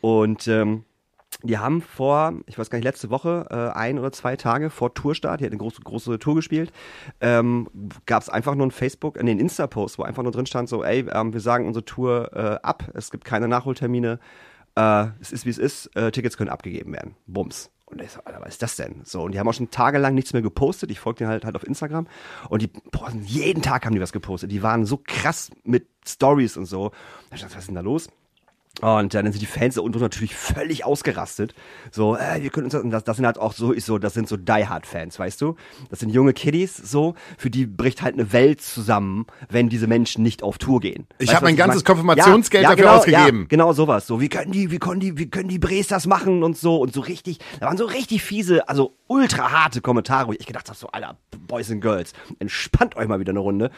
[0.00, 0.82] Und ähm,
[1.42, 4.94] die haben vor, ich weiß gar nicht, letzte Woche, äh, ein oder zwei Tage vor
[4.94, 6.72] Tourstart, die hat eine große, große Tour gespielt,
[7.20, 7.68] ähm,
[8.06, 10.82] gab es einfach nur ein Facebook, äh, einen Insta-Post, wo einfach nur drin stand, so,
[10.82, 14.18] ey, ähm, wir sagen unsere Tour äh, ab, es gibt keine Nachholtermine,
[14.76, 17.16] äh, es ist wie es ist, äh, Tickets können abgegeben werden.
[17.26, 17.70] Bums.
[17.86, 19.02] Und ich so, Alter, was ist das denn?
[19.04, 20.90] So, und die haben auch schon tagelang nichts mehr gepostet.
[20.90, 22.08] Ich folge denen halt, halt auf Instagram.
[22.48, 24.50] Und die, boah, jeden Tag haben die was gepostet.
[24.50, 26.90] Die waren so krass mit Stories und so.
[27.30, 28.08] Da ich dachte, was ist denn da los?
[28.82, 31.54] Und dann sind die Fans da unten natürlich völlig ausgerastet.
[31.90, 34.28] So, äh, wir können uns das, das, sind halt auch so, ich so, das sind
[34.28, 35.56] so Die Hard Fans, weißt du?
[35.88, 40.22] Das sind junge Kiddies, so, für die bricht halt eine Welt zusammen, wenn diese Menschen
[40.22, 41.06] nicht auf Tour gehen.
[41.18, 41.84] Ich Weißt hab du, was mein ganzes?
[41.84, 43.40] Konfirmationsgeld dafür genau, ausgegeben.
[43.40, 44.06] Ja, genau sowas.
[44.06, 46.76] So, wie können die, wie können die, wie können die Bres das machen und so
[46.76, 47.38] und so richtig.
[47.60, 51.16] Da waren so richtig fiese, also ultra harte Kommentare, wo ich gedacht habe, so, Alter,
[51.46, 53.70] Boys and Girls, entspannt euch mal wieder eine Runde.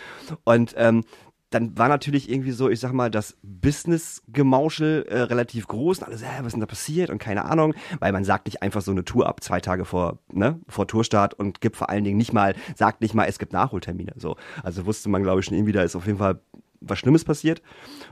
[0.43, 1.05] Und ähm,
[1.51, 5.99] dann war natürlich irgendwie so, ich sag mal, das Business-Gemauschel äh, relativ groß.
[5.99, 7.11] Und alles, äh, was ist denn da passiert?
[7.11, 10.19] Und keine Ahnung, weil man sagt nicht einfach so eine Tour ab, zwei Tage vor,
[10.31, 13.53] ne, vor Tourstart und gibt vor allen Dingen nicht mal, sagt nicht mal, es gibt
[13.53, 14.13] Nachholtermine.
[14.17, 14.37] So.
[14.63, 16.41] Also wusste man, glaube ich, schon irgendwie, da ist auf jeden Fall
[16.81, 17.63] was Schlimmes passiert.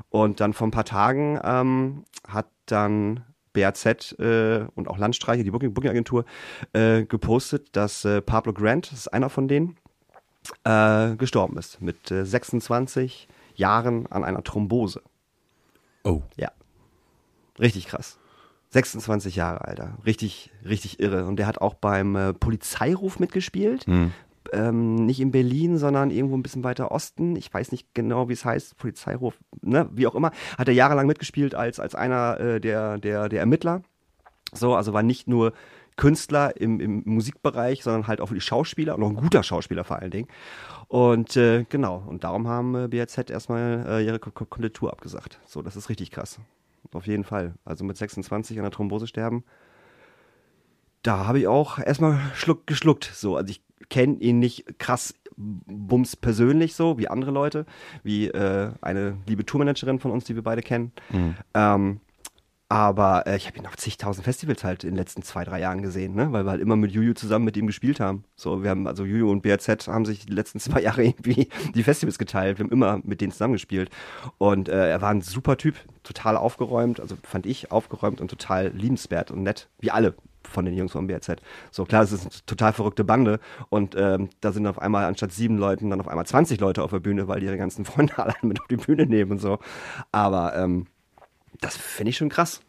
[0.09, 5.51] Und dann vor ein paar Tagen ähm, hat dann BAZ äh, und auch Landstreiche, die
[5.51, 6.25] Booking- Booking-Agentur,
[6.73, 9.77] äh, gepostet, dass äh, Pablo Grant, das ist einer von denen,
[10.65, 15.03] äh, gestorben ist mit äh, 26 Jahren an einer Thrombose.
[16.05, 16.23] Oh.
[16.37, 16.51] Ja.
[17.59, 18.19] Richtig krass.
[18.71, 19.97] 26 Jahre, Alter.
[20.05, 21.27] Richtig, richtig irre.
[21.27, 23.87] Und der hat auch beim äh, Polizeiruf mitgespielt.
[24.53, 27.35] Ähm, nicht in Berlin, sondern irgendwo ein bisschen weiter Osten.
[27.37, 28.77] Ich weiß nicht genau, wie es heißt.
[28.77, 29.89] Polizeiruf, ne?
[29.93, 30.31] wie auch immer.
[30.59, 33.83] Hat er jahrelang mitgespielt als, als einer äh, der, der, der Ermittler.
[34.53, 35.53] So, also war nicht nur
[35.97, 39.99] Künstler im, im Musikbereich, sondern halt auch wirklich Schauspieler und auch ein guter Schauspieler vor
[39.99, 40.29] allen Dingen.
[40.89, 44.93] Und äh, genau, und darum haben äh, BRZ erstmal äh, ihre Ko- Ko- komplette Tour
[44.93, 45.41] abgesagt.
[45.47, 46.39] So, das ist richtig krass.
[46.93, 47.55] Auf jeden Fall.
[47.65, 49.43] Also mit 26 an der Thrombose sterben.
[51.03, 53.11] Da habe ich auch erstmal schluck, geschluckt.
[53.15, 57.67] So, also ich kenne ihn nicht krass bums persönlich so, wie andere Leute,
[58.03, 60.93] wie äh, eine liebe Tourmanagerin von uns, die wir beide kennen.
[61.55, 62.01] Ähm,
[62.69, 65.83] aber äh, ich habe ihn auf zigtausend Festivals halt in den letzten zwei, drei Jahren
[65.83, 66.33] gesehen, ne?
[66.33, 68.25] weil wir halt immer mit Juju zusammen mit ihm gespielt haben.
[68.35, 71.83] So, wir haben, also Juju und BRZ haben sich die letzten zwei Jahre irgendwie die
[71.85, 72.59] Festivals geteilt.
[72.59, 73.91] Wir haben immer mit denen zusammen gespielt.
[74.39, 78.69] Und äh, er war ein super Typ, total aufgeräumt, also fand ich aufgeräumt und total
[78.69, 81.37] liebenswert und nett, wie alle von den Jungs vom BRZ.
[81.71, 85.33] So klar, es ist eine total verrückte Bande und ähm, da sind auf einmal anstatt
[85.33, 88.19] sieben Leuten dann auf einmal 20 Leute auf der Bühne, weil die ihre ganzen Freunde
[88.19, 89.59] alle mit auf die Bühne nehmen und so.
[90.13, 90.87] Aber ähm,
[91.61, 92.61] das finde ich schon krass.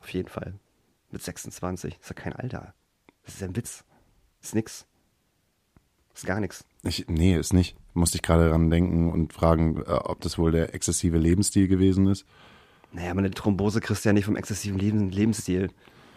[0.00, 0.54] Auf jeden Fall.
[1.10, 1.98] Mit 26.
[2.00, 2.74] ist ja kein Alter.
[3.24, 3.84] Das ist ja ein Witz.
[4.42, 4.86] Ist nix.
[6.14, 6.64] Ist gar nichts.
[6.82, 7.76] Ich, nee, ist nicht.
[7.94, 12.06] Musste ich gerade dran denken und fragen, äh, ob das wohl der exzessive Lebensstil gewesen
[12.06, 12.24] ist.
[12.92, 15.70] Naja, aber eine Thrombose kriegst du ja nicht vom exzessiven Leben, Lebensstil.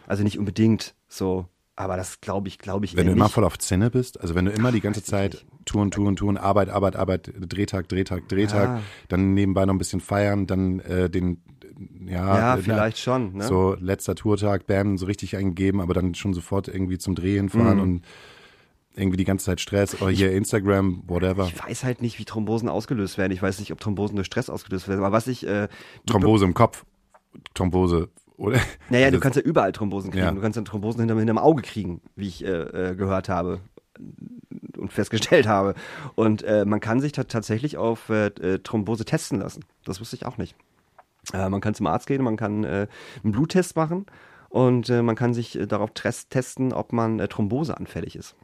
[0.08, 1.48] Also nicht unbedingt so.
[1.76, 3.34] Aber das glaube ich, glaube ich Wenn du immer nicht.
[3.34, 6.68] voll auf Zinne bist, also wenn du immer die ganze Zeit Touren, Touren, Touren, Arbeit,
[6.68, 8.82] Arbeit, Arbeit, Drehtag, Drehtag, Drehtag, Ja.
[9.08, 11.42] dann nebenbei noch ein bisschen feiern, dann äh, den,
[12.06, 13.34] ja, Ja, äh, vielleicht schon.
[13.38, 13.44] Ne?
[13.46, 17.78] so letzter Tourtag, bam, so richtig eingeben, aber dann schon sofort irgendwie zum Drehen fahren
[17.78, 17.84] Mhm.
[17.84, 18.02] und
[18.96, 21.46] irgendwie die ganze Zeit Stress, oder hier Instagram, whatever.
[21.46, 23.32] Ich weiß halt nicht, wie Thrombosen ausgelöst werden.
[23.32, 25.00] Ich weiß nicht, ob Thrombosen durch Stress ausgelöst werden.
[25.04, 25.48] Aber was ich.
[25.48, 25.70] Äh,
[26.06, 26.84] Thrombose im Kopf,
[27.54, 28.60] Thrombose, oder?
[28.90, 30.26] Naja, du Also, kannst ja überall Thrombosen kriegen.
[30.26, 30.32] Ja.
[30.32, 32.50] Du kannst ja Thrombosen hinterm, hinterm Auge kriegen, wie ich äh,
[32.92, 33.62] äh, gehört habe
[34.78, 35.76] und festgestellt habe.
[36.16, 39.64] Und äh, man kann sich ta tatsächlich auf äh, Thrombose testen lassen.
[39.86, 40.56] Das wusste ich auch nicht.
[41.34, 42.88] Äh, man kann zum Arzt gehen, man kann äh,
[43.24, 44.06] einen Bluttest machen
[44.50, 48.36] und äh, man kann sich äh, darauf testen, ob man äh, Thrombose anfällig ist.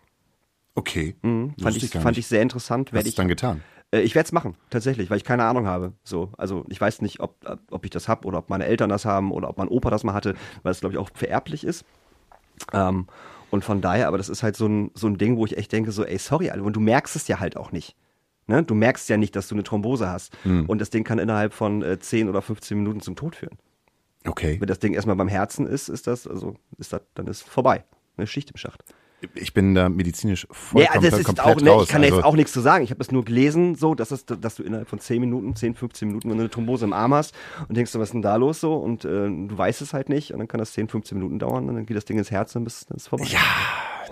[0.76, 1.54] Okay, Mhm.
[1.62, 2.92] Fand, ich, ich fand ich sehr interessant.
[2.94, 3.62] was ist dann getan?
[3.92, 5.94] ich werde es machen, tatsächlich, weil ich keine Ahnung habe.
[6.04, 7.38] So, also ich weiß nicht, ob,
[7.72, 10.04] ob ich das habe oder ob meine Eltern das haben oder ob mein Opa das
[10.04, 11.86] mal hatte, weil es glaube ich auch vererblich ist.
[12.74, 13.08] Ähm,
[13.52, 15.72] und von daher, aber das ist halt so ein, so ein Ding, wo ich echt
[15.72, 17.96] denke, so, ey, sorry, Alter, und du merkst es ja halt auch nicht.
[18.48, 18.64] Ne?
[18.64, 20.38] Du merkst ja nicht, dass du eine Thrombose hast.
[20.44, 23.58] Und das Ding kann innerhalb von äh, 10 oder 15 Minuten zum Tod führen.
[24.28, 24.58] Okay.
[24.60, 27.84] Wenn das Ding erstmal beim Herzen ist, ist das, also ist das, dann ist vorbei.
[28.18, 28.84] Eine Schicht im Schacht.
[29.34, 31.84] Ich bin da medizinisch Ja, vollkommen das ist komplett auch, ne, raus.
[31.84, 32.84] ich kann also, jetzt auch nichts zu sagen.
[32.84, 35.76] Ich habe das nur gelesen, so, dass, es, dass du innerhalb von 10 Minuten, 10,
[35.76, 37.34] 15 Minuten, wenn du eine Thrombose im Arm hast
[37.68, 38.76] und denkst, du, was ist denn da los so?
[38.76, 41.70] Und äh, du weißt es halt nicht und dann kann das 10, 15 Minuten dauern
[41.70, 43.26] und dann geht das Ding ins Herz und dann ist es vorbei.
[43.26, 43.40] ja,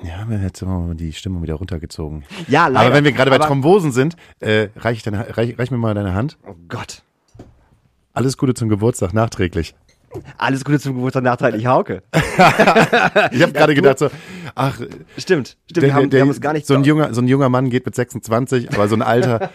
[0.01, 2.23] ja, wir haben jetzt mal die Stimmung wieder runtergezogen.
[2.47, 2.87] Ja, leider.
[2.87, 5.93] Aber wenn wir gerade bei Thrombosen sind, äh, reich, ich deine, reich, reich mir mal
[5.93, 6.37] deine Hand.
[6.47, 7.03] Oh Gott.
[8.13, 9.75] Alles Gute zum Geburtstag nachträglich.
[10.37, 12.03] Alles Gute zum Geburtstag nachträglich, Hauke.
[13.31, 14.09] Ich habe gerade du- gedacht so,
[14.55, 14.79] ach,
[15.17, 17.21] Stimmt, stimmt, der, wir, haben, der, wir haben es gar nicht so ein junger, so
[17.21, 19.49] ein junger Mann geht mit 26, aber so ein alter,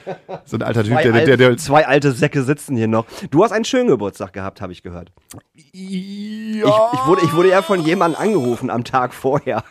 [0.44, 3.06] so ein alter Typ, zwei, der, der, der, zwei alte Säcke sitzen hier noch.
[3.30, 5.12] Du hast einen schönen Geburtstag gehabt, habe ich gehört.
[5.54, 9.64] Ich, ich, wurde, ich wurde ja von jemandem angerufen am Tag vorher.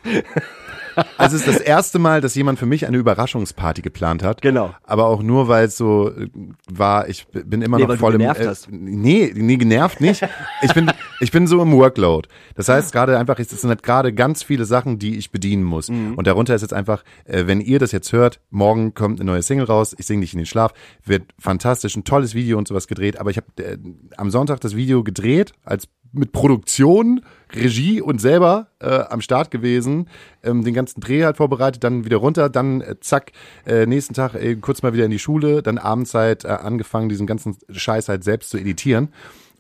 [1.18, 4.42] Also es ist das erste Mal, dass jemand für mich eine Überraschungsparty geplant hat.
[4.42, 4.74] Genau.
[4.84, 6.30] Aber auch nur, weil es so äh,
[6.70, 8.20] war, ich bin immer Nee, noch weil du voll im...
[8.20, 8.68] genervt hast.
[8.72, 10.28] Nee, nee, genervt nicht.
[10.62, 12.28] Ich bin, ich bin so im Workload.
[12.56, 15.90] Das heißt gerade einfach, es sind halt gerade ganz viele Sachen, die ich bedienen muss.
[15.90, 16.16] Mhm.
[16.16, 19.42] Und darunter ist jetzt einfach, äh, wenn ihr das jetzt hört, morgen kommt eine neue
[19.42, 20.74] Single raus, ich singe dich in den Schlaf,
[21.06, 23.20] wird fantastisch, ein tolles Video und sowas gedreht.
[23.20, 23.78] Aber ich habe äh,
[24.18, 27.22] am Sonntag das Video gedreht, als mit Produktion,
[27.54, 30.10] Regie und selber äh, am Start gewesen,
[30.44, 33.32] ähm, den ganzen Dreh halt vorbereitet, dann wieder runter, dann äh, zack,
[33.66, 37.10] äh, nächsten Tag äh, kurz mal wieder in die Schule, dann abends halt äh, angefangen,
[37.10, 39.10] diesen ganzen Scheiß halt selbst zu editieren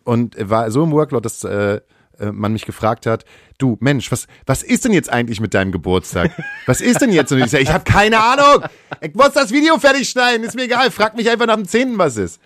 [0.03, 1.81] und äh, war so im Workload, dass äh,
[2.19, 3.25] äh, man mich gefragt hat,
[3.57, 6.31] du Mensch, was was ist denn jetzt eigentlich mit deinem Geburtstag?
[6.65, 7.31] Was ist denn jetzt?
[7.31, 8.65] Und ich sage, ich habe keine Ahnung.
[9.01, 10.91] Ich muss das Video fertig schneiden, ist mir egal.
[10.91, 12.41] Frag mich einfach nach dem Zehnten, was ist.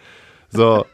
[0.50, 0.86] So.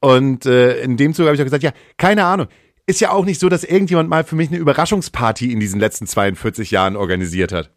[0.00, 2.48] Und äh, in dem Zug habe ich auch gesagt, ja, keine Ahnung.
[2.86, 6.06] Ist ja auch nicht so, dass irgendjemand mal für mich eine Überraschungsparty in diesen letzten
[6.06, 7.70] 42 Jahren organisiert hat.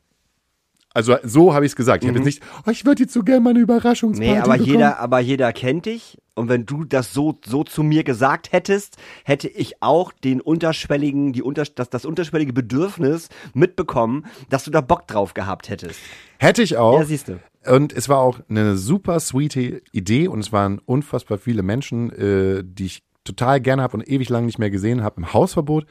[0.94, 2.04] Also so habe ich es gesagt.
[2.04, 4.54] Ich habe jetzt nicht, oh, ich würde jetzt so gerne mal eine Überraschungsparty Nee, aber
[4.54, 4.72] bekommen.
[4.72, 6.18] jeder, aber jeder kennt dich.
[6.34, 11.34] Und wenn du das so, so zu mir gesagt hättest, hätte ich auch den unterschwelligen,
[11.34, 16.00] die unter, das, das unterschwellige Bedürfnis mitbekommen, dass du da Bock drauf gehabt hättest.
[16.40, 17.00] Hätte ich auch.
[17.00, 17.40] Ja, siehst du.
[17.66, 22.64] Und es war auch eine super sweete Idee und es waren unfassbar viele Menschen, äh,
[22.66, 25.86] die ich total gerne habe und ewig lang nicht mehr gesehen habe im Hausverbot.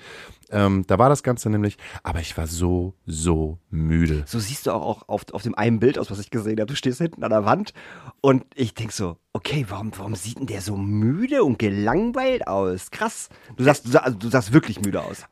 [0.51, 4.25] Ähm, da war das Ganze nämlich, aber ich war so, so müde.
[4.27, 6.67] So siehst du auch, auf, auf dem einen Bild aus, was ich gesehen habe.
[6.67, 7.73] Du stehst hinten an der Wand
[8.21, 12.91] und ich denk so, okay, warum, warum sieht denn der so müde und gelangweilt aus?
[12.91, 13.29] Krass.
[13.57, 15.27] Du sahst, du sahst, also du sahst wirklich müde aus.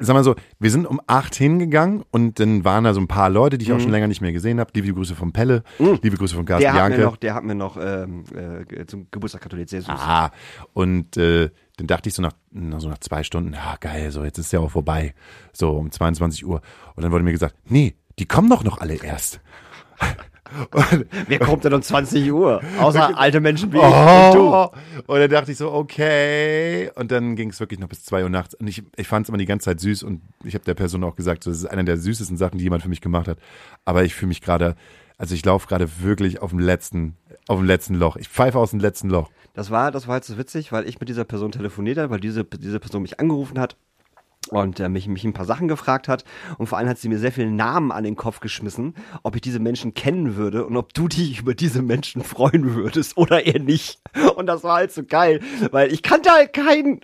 [0.00, 3.30] Sag mal so, wir sind um acht hingegangen und dann waren da so ein paar
[3.30, 4.70] Leute, die ich auch schon länger nicht mehr gesehen habe.
[4.74, 7.04] Liebe Grüße von Pelle, liebe Grüße von Carsten Der hat, mir Janke.
[7.04, 9.68] noch, der hat mir noch ähm, äh, zum Geburtstag gratuliert.
[9.68, 9.90] Sehr süß.
[9.90, 10.30] Ah,
[10.72, 14.24] und äh, dann dachte ich so nach, na, so nach zwei Stunden, ja geil, so
[14.24, 15.14] jetzt ist ja auch vorbei,
[15.52, 16.60] so um 22 Uhr.
[16.96, 19.40] Und dann wurde mir gesagt, nee, die kommen doch noch alle erst.
[21.28, 22.60] Wer kommt denn um 20 Uhr?
[22.80, 24.70] Außer alte Menschen wie ich Oh.
[25.06, 26.90] Und dann dachte ich so, okay.
[26.94, 28.54] Und dann ging es wirklich noch bis zwei Uhr nachts.
[28.54, 30.02] Und ich, ich fand es immer die ganze Zeit süß.
[30.02, 32.64] Und ich habe der Person auch gesagt, so, das ist eine der süßesten Sachen, die
[32.64, 33.38] jemand für mich gemacht hat.
[33.84, 34.76] Aber ich fühle mich gerade,
[35.18, 37.16] also ich laufe gerade wirklich auf dem letzten,
[37.48, 38.16] auf dem letzten Loch.
[38.16, 39.30] Ich pfeife aus dem letzten Loch.
[39.54, 42.20] Das war, das war halt so witzig, weil ich mit dieser Person telefoniert habe, weil
[42.20, 43.76] diese, diese Person mich angerufen hat
[44.50, 46.24] und äh, mich, mich ein paar Sachen gefragt hat.
[46.58, 49.42] Und vor allem hat sie mir sehr viele Namen an den Kopf geschmissen, ob ich
[49.42, 53.60] diese Menschen kennen würde und ob du dich über diese Menschen freuen würdest oder eher
[53.60, 54.00] nicht.
[54.36, 57.00] Und das war halt so geil, weil ich kannte halt keinen.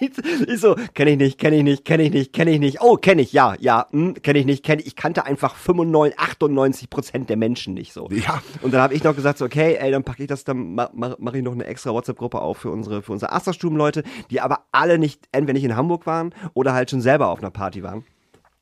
[0.00, 2.80] Ich so, kenne ich nicht, kenne ich nicht, kenne ich nicht, kenne ich nicht.
[2.80, 4.88] Oh, kenne ich, ja, ja, hm, kenne ich nicht, kenne ich.
[4.88, 8.08] Ich kannte einfach 95, 98 Prozent der Menschen nicht so.
[8.10, 8.42] Ja.
[8.62, 10.90] Und dann habe ich noch gesagt, so, okay, ey, dann packe ich das, dann mache
[10.94, 14.60] mach, mach ich noch eine extra WhatsApp-Gruppe auf für unsere, für unsere Asterstuben-Leute, die aber
[14.72, 18.04] alle nicht, entweder nicht in Hamburg waren oder halt schon selber auf einer Party waren.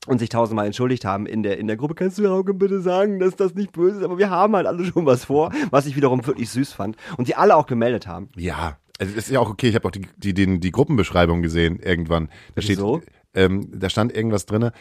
[0.07, 1.93] Und sich tausendmal entschuldigt haben in der, in der Gruppe.
[1.93, 4.03] Kannst du Hauke bitte sagen, dass das nicht böse ist?
[4.03, 6.95] Aber wir haben halt alle schon was vor, was ich wiederum wirklich süß fand.
[7.17, 8.29] Und die alle auch gemeldet haben.
[8.35, 9.69] Ja, also das ist ja auch okay.
[9.69, 12.29] Ich habe auch die, die, die, die Gruppenbeschreibung gesehen irgendwann.
[12.55, 13.01] Da steht, Wieso?
[13.33, 14.73] ähm, da stand irgendwas drinne.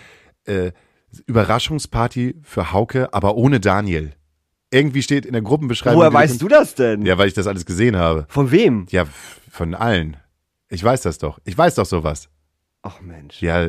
[0.45, 0.73] Äh,
[1.27, 4.13] Überraschungsparty für Hauke, aber ohne Daniel.
[4.71, 6.01] Irgendwie steht in der Gruppenbeschreibung.
[6.01, 7.07] Woher weißt du das denn?
[7.07, 8.27] Ja, weil ich das alles gesehen habe.
[8.29, 8.87] Von wem?
[8.91, 9.07] Ja,
[9.51, 10.19] von allen.
[10.69, 11.39] Ich weiß das doch.
[11.45, 12.29] Ich weiß doch sowas.
[12.83, 13.41] Ach Mensch.
[13.41, 13.69] Ja,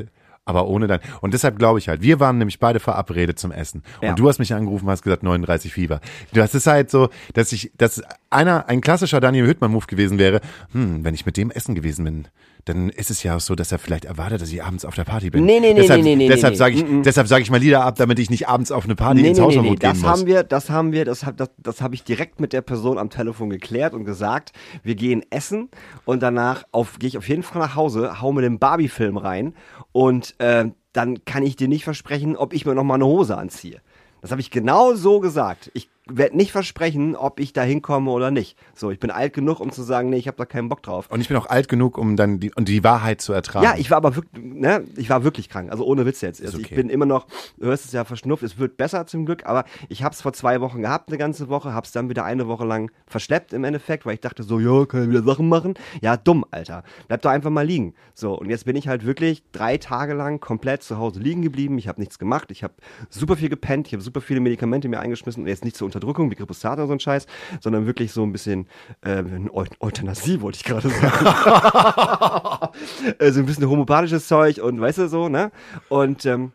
[0.49, 0.99] aber ohne dann.
[1.21, 3.83] Und deshalb glaube ich halt, wir waren nämlich beide verabredet zum Essen.
[4.01, 4.09] Ja.
[4.09, 6.01] Und du hast mich angerufen, hast gesagt 39 Fieber.
[6.33, 11.03] Das ist halt so, dass ich, dass einer, ein klassischer Daniel Hüttmann-Move gewesen wäre, hm,
[11.03, 12.27] wenn ich mit dem essen gewesen bin,
[12.65, 15.05] dann ist es ja auch so, dass er vielleicht erwartet, dass ich abends auf der
[15.05, 15.45] Party bin.
[15.45, 16.57] Nee, nee, nee, deshalb, nee, nee, nee, Deshalb nee.
[16.57, 17.03] sage ich, Mm, mm.
[17.03, 19.37] deshalb sage ich mal Lieder ab, damit ich nicht abends auf eine Party Nee, ins
[19.37, 20.09] nee, nee, Hausverbot nee, gehen das muss.
[20.09, 22.97] haben wir, das haben wir, das, hab, das, das habe ich direkt mit der Person
[22.97, 24.51] am Telefon geklärt und gesagt,
[24.83, 25.69] wir gehen essen
[26.05, 26.63] und danach
[26.99, 29.53] gehe ich auf jeden Fall nach Hause, hau mir den Barbie-Film rein
[29.91, 33.37] und äh, dann kann ich dir nicht versprechen, ob ich mir noch mal eine Hose
[33.37, 33.81] anziehe.
[34.21, 35.71] Das habe ich genau so gesagt.
[35.73, 38.57] Ich werde nicht versprechen, ob ich da hinkomme oder nicht.
[38.73, 41.07] So, ich bin alt genug, um zu sagen, nee, ich habe da keinen Bock drauf.
[41.09, 43.65] Und ich bin auch alt genug, um dann die, und die Wahrheit zu ertragen.
[43.65, 45.71] Ja, ich war aber wirklich, ne, ich war wirklich krank.
[45.71, 46.41] Also ohne Witz jetzt.
[46.41, 46.67] Also okay.
[46.69, 49.65] Ich bin immer noch, du hörst es ja verschnupft, es wird besser zum Glück, aber
[49.87, 52.91] ich hab's vor zwei Wochen gehabt, eine ganze Woche, hab's dann wieder eine Woche lang
[53.07, 55.73] verschleppt im Endeffekt, weil ich dachte so, ja, kann ich wieder Sachen machen.
[56.01, 56.83] Ja, dumm, Alter.
[57.07, 57.93] Bleib doch einfach mal liegen.
[58.13, 61.77] So, und jetzt bin ich halt wirklich drei Tage lang komplett zu Hause liegen geblieben.
[61.77, 62.51] Ich habe nichts gemacht.
[62.51, 62.73] Ich habe
[63.09, 63.87] super viel gepennt.
[63.87, 65.43] Ich habe super viele Medikamente mir eingeschmissen.
[65.43, 67.27] Und jetzt nicht zur Unterdrückung wie Gripostat oder so ein Scheiß,
[67.59, 68.67] sondern wirklich so ein bisschen
[69.01, 69.21] äh,
[69.53, 72.69] Eu Euthanasie, wollte ich gerade sagen.
[73.19, 75.51] äh, so ein bisschen homopathisches Zeug und weißt du so, ne?
[75.89, 76.53] Und ähm,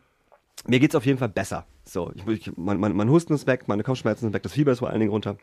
[0.67, 1.65] mir geht's auf jeden Fall besser.
[1.83, 4.71] So, ich, ich, mein, mein, mein Husten ist weg, meine Kopfschmerzen sind weg, das Fieber
[4.71, 5.37] ist vor allen Dingen runter.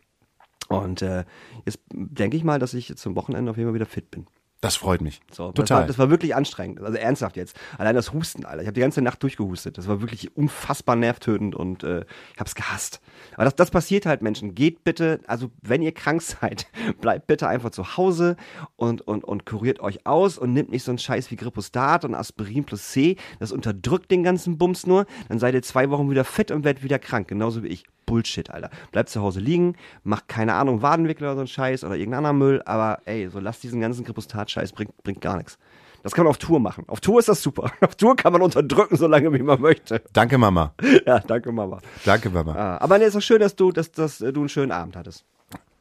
[0.69, 1.25] Und äh,
[1.65, 4.27] jetzt denke ich mal, dass ich zum Wochenende auf jeden Fall wieder fit bin.
[4.63, 5.21] Das freut mich.
[5.33, 5.81] So, Das Total.
[5.81, 6.81] war, das war wirklich anstrengend.
[6.81, 7.59] Also ernsthaft jetzt.
[7.79, 8.63] Allein das Husten, Alter.
[8.63, 9.77] Ich habe die ganze Nacht durchgehustet.
[9.77, 13.01] Das war wirklich unfassbar nervtötend und äh, ich habe es gehasst.
[13.35, 14.55] Aber das, das passiert halt, Menschen.
[14.55, 16.69] Geht bitte, also wenn ihr krank seid,
[17.01, 18.37] bleibt bitte einfach zu Hause
[18.77, 22.15] und, und, und kuriert euch aus und nimmt nicht so einen Scheiß wie Gripostat und
[22.15, 23.17] Aspirin plus C.
[23.41, 25.07] Das unterdrückt den ganzen Bums nur.
[25.29, 27.27] Dann seid ihr zwei Wochen wieder fit und werdet wieder krank.
[27.27, 27.83] Genauso wie ich.
[28.13, 28.69] Bullshit, Alter.
[28.91, 32.35] Bleibt zu Hause liegen, macht keine Ahnung, Wadenwickel oder so ein Scheiß oder irgendein anderer
[32.35, 35.57] Müll, aber ey, so lasst diesen ganzen Gripostat-Scheiß, bringt, bringt gar nichts.
[36.03, 36.85] Das kann man auf Tour machen.
[36.89, 37.73] Auf Tour ist das super.
[37.81, 40.03] Auf Tour kann man unterdrücken, solange wie man möchte.
[40.13, 40.75] Danke, Mama.
[41.07, 41.79] Ja, danke, Mama.
[42.05, 42.55] Danke, Mama.
[42.55, 44.95] Ah, aber nee, ist doch schön, dass du, dass, dass äh, du einen schönen Abend
[44.95, 45.25] hattest.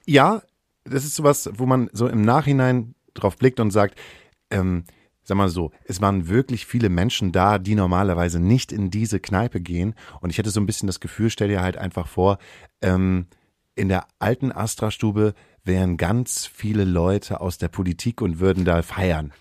[0.05, 0.41] ja,
[0.85, 3.99] das ist sowas, wo man so im Nachhinein drauf blickt und sagt,
[4.51, 4.85] ähm,
[5.31, 9.61] sag mal so, es waren wirklich viele Menschen da, die normalerweise nicht in diese Kneipe
[9.61, 9.95] gehen.
[10.19, 12.37] Und ich hätte so ein bisschen das Gefühl, stell dir halt einfach vor,
[12.81, 13.27] ähm,
[13.75, 19.31] in der alten Astra-Stube wären ganz viele Leute aus der Politik und würden da feiern.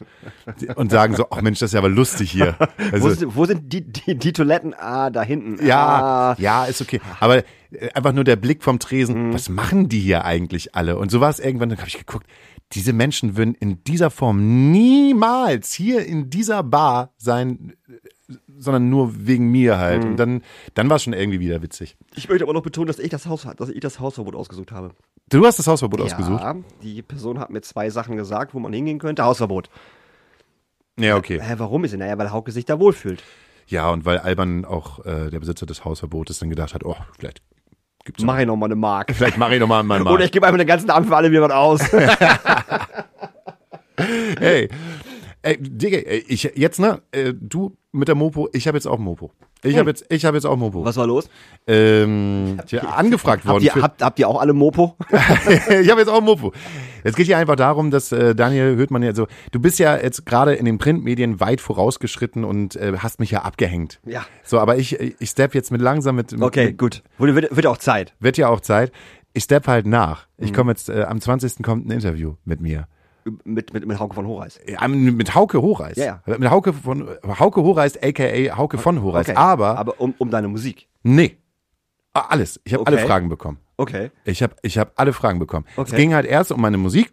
[0.77, 2.55] Und sagen so, ach Mensch, das ist ja aber lustig hier.
[2.79, 4.73] wo, Also, sind, wo sind die, die, die Toiletten?
[4.79, 5.67] Ah, da hinten.
[5.67, 6.37] ja, Ah.
[6.39, 7.01] ja, ist okay.
[7.19, 7.43] Aber äh,
[7.95, 10.97] einfach nur der Blick vom Tresen, was machen die hier eigentlich alle?
[10.99, 12.27] Und so war es irgendwann, dann habe ich geguckt,
[12.73, 17.73] diese Menschen würden in dieser Form niemals hier in dieser Bar sein,
[18.57, 20.05] sondern nur wegen mir halt.
[20.05, 20.43] Und dann,
[20.75, 21.97] dann war es schon irgendwie wieder witzig.
[22.15, 24.93] Ich möchte aber noch betonen, dass ich das Haus, dass ich das Hausverbot ausgesucht habe.
[25.31, 26.43] Du hast das Hausverbot ausgesucht?
[26.43, 29.25] Ja, die Person hat mir zwei Sachen gesagt, wo man hingehen könnte.
[29.25, 29.69] Hausverbot.
[30.99, 31.41] Ja, okay.
[31.41, 32.01] Hä, warum ist denn?
[32.01, 33.23] Naja, weil Hauke sich da wohlfühlt.
[33.67, 37.43] Ja, und weil Alban auch äh, der Besitzer des Hausverbotes dann gedacht hat, oh, vielleicht
[38.11, 39.13] gibt's Mach ich noch mal eine Mark.
[39.15, 40.25] vielleicht mache ich nochmal meinen Oder Markt.
[40.25, 41.81] ich gebe einfach den ganzen Abend für alle wieder was aus.
[44.41, 44.69] Hey,
[45.43, 49.31] ey, Digga, ich jetzt ne, äh, du mit der Mopo, ich habe jetzt auch Mopo.
[49.63, 50.83] Ich habe jetzt, ich habe jetzt auch Mopo.
[50.87, 51.29] was war los?
[51.67, 53.65] Ähm, tja, angefragt Habt worden.
[53.65, 54.97] ihr, für- habt, habt ihr auch alle Mopo?
[55.11, 56.53] ich habe jetzt auch Mopo.
[57.05, 59.97] Es geht hier einfach darum, dass äh, Daniel hört man ja so, du bist ja
[59.97, 64.01] jetzt gerade in den Printmedien weit vorausgeschritten und äh, hast mich ja abgehängt.
[64.05, 64.25] Ja.
[64.45, 67.03] So, aber ich, ich step jetzt mit langsam mit, mit Okay, mit, gut.
[67.19, 68.15] Wird, wird, auch Zeit.
[68.21, 68.93] wird ja auch Zeit.
[69.33, 70.27] Ich step halt nach.
[70.39, 70.45] Mhm.
[70.47, 71.63] Ich komme jetzt, äh, am 20.
[71.63, 72.87] kommt ein Interview mit mir.
[73.45, 74.59] Mit, mit, mit Hauke von Horeis.
[74.67, 75.97] Ja, mit Hauke Horeis.
[75.99, 77.07] Ja, Mit Hauke von
[77.39, 79.29] Hauke Horeis, aka Hauke von Horeis.
[79.29, 79.37] Okay.
[79.37, 80.89] Aber, Aber um, um deine Musik.
[81.03, 81.37] nee.
[82.13, 82.61] Alles.
[82.65, 82.97] Ich habe Okay.
[82.97, 83.59] alle Fragen bekommen.
[83.81, 84.11] Okay.
[84.25, 85.65] Ich habe ich hab alle Fragen bekommen.
[85.75, 85.91] Okay.
[85.91, 87.11] Es ging halt erst um meine Musik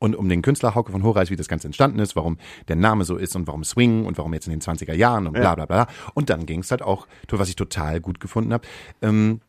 [0.00, 3.04] und um den Künstler Hauke von Horeis, wie das Ganze entstanden ist, warum der Name
[3.04, 5.66] so ist und warum Swing und warum jetzt in den 20er Jahren und bla bla
[5.66, 5.86] bla.
[6.14, 8.66] Und dann ging es halt auch, was ich total gut gefunden habe,
[9.00, 9.42] ähm,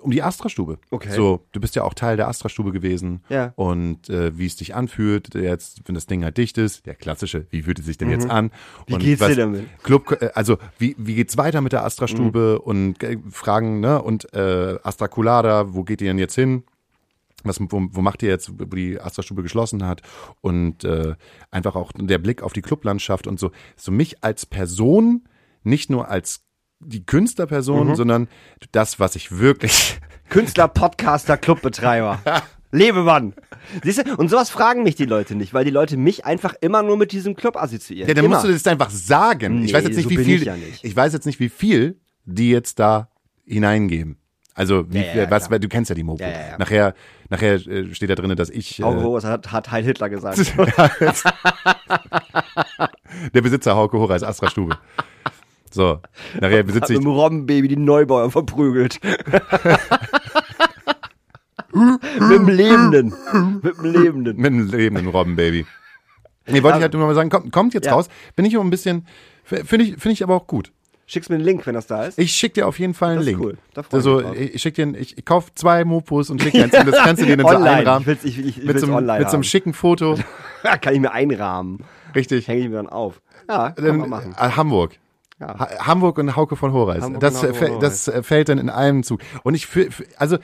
[0.00, 0.78] um die Astra-Stube.
[0.90, 1.10] Okay.
[1.14, 3.22] So, du bist ja auch Teil der Astra-Stube gewesen.
[3.28, 3.52] Ja.
[3.56, 7.46] Und äh, wie es dich anfühlt, jetzt, wenn das Ding halt dicht ist, der klassische,
[7.50, 8.46] wie fühlt es sich denn jetzt an?
[8.46, 8.50] Mhm.
[8.86, 9.66] Wie und geht's was, dir damit?
[9.82, 12.66] Club, äh, also wie, wie geht's weiter mit der Astra-Stube Mhm.
[12.66, 14.00] und äh, Fragen, ne?
[14.00, 16.64] Und äh, Astra Colada, wo geht ihr denn jetzt hin?
[17.44, 20.02] Was, wo, wo macht ihr jetzt, wo die Astra-Stube geschlossen hat?
[20.40, 21.14] Und äh,
[21.50, 23.50] einfach auch der Blick auf die Clublandschaft und so.
[23.76, 25.22] So mich als Person,
[25.64, 26.41] nicht nur als
[26.84, 27.94] die Künstlerperson, Mhm.
[27.94, 28.28] sondern
[28.72, 29.98] das, was ich wirklich.
[30.28, 32.18] Künstler, Podcaster, Clubbetreiber.
[32.70, 33.34] Lebemann.
[33.84, 34.14] Siehst du?
[34.16, 37.12] Und sowas fragen mich die Leute nicht, weil die Leute mich einfach immer nur mit
[37.12, 38.08] diesem Club assoziieren.
[38.08, 38.36] Ja, dann immer.
[38.36, 39.62] musst du das einfach sagen.
[39.62, 40.38] ich Nee, weiß jetzt nicht, so wie viel.
[40.40, 40.82] ich ja nicht.
[40.82, 43.08] Ich weiß jetzt nicht, wie viel die jetzt da
[43.44, 44.16] hineingeben.
[44.54, 45.50] Also wie, Ja, ja, was, klar.
[45.52, 46.22] weil du kennst ja die Mopo.
[46.22, 46.58] Ja, ja, ja.
[46.58, 46.94] Nachher,
[47.30, 50.38] nachher äh, steht da drin, dass ich äh, Hauke Horeis hat, hat Heil Hitler gesagt.
[53.34, 54.78] der Besitzer Hauke Horeis Astra Stube.
[55.72, 56.00] So,
[56.40, 59.00] nachher besitze mit ich dem Robbenbaby die Neubauer verprügelt.
[61.72, 63.14] mit dem Lebenden.
[63.62, 64.36] Mit dem Lebenden.
[64.36, 65.66] mit einem lebenden Robbenbaby.
[66.48, 67.92] Nee, wollte ich halt nur mal sagen, kommt, kommt jetzt Ja.
[67.94, 68.08] raus.
[68.36, 69.06] Bin ich immer ein bisschen,
[69.44, 70.72] finde ich, finde ich aber auch gut.
[71.06, 72.18] Schickst mir einen Link, wenn das da ist.
[72.18, 73.42] Ich schick dir auf jeden Fall einen Das ist Link.
[73.44, 73.58] cool.
[73.74, 76.64] Da also ich, ich schick dir, einen- ich, ich kauf zwei Mopos und schick dir
[76.64, 76.74] eins.
[76.78, 78.00] Und das kannst du dir dann so einrahmen.
[78.02, 79.44] Ich will's, ich, ich, ich mit so, einem- online mit so einem haben.
[79.44, 80.18] schicken Foto.
[80.80, 81.84] Kann ich mir einrahmen.
[82.14, 82.48] Richtig.
[82.48, 83.20] Hänge ich mir dann auf.
[83.48, 84.34] Ja, kann Dann, man machen.
[84.38, 84.92] äh, Hamburg.
[85.48, 85.58] Ja.
[85.58, 86.72] Ha Hamburg und Hauke von.
[86.72, 89.20] Hamburg Das, fäll- das fällt dann in einem Zug.
[89.42, 90.38] Und ich, fü- fü- also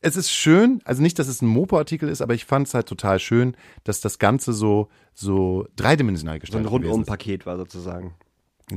[0.00, 2.86] es ist schön, also nicht, dass es ein Mopo-Artikel ist, aber ich fand es halt
[2.86, 6.90] total schön, dass das Ganze so, so dreidimensional So ein gestaltet gewesen ist.
[6.90, 8.14] Rundum-Paket war sozusagen.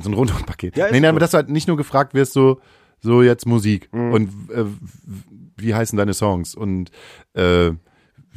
[0.02, 0.76] So ein Rundumpaket.
[0.78, 2.60] Ja, nee, nein, aber dass du halt nicht nur gefragt wirst, so,
[3.00, 4.14] so jetzt Musik Mhm.
[4.14, 4.66] und äh,
[5.58, 6.92] wie heißen deine Songs und
[7.34, 7.72] äh,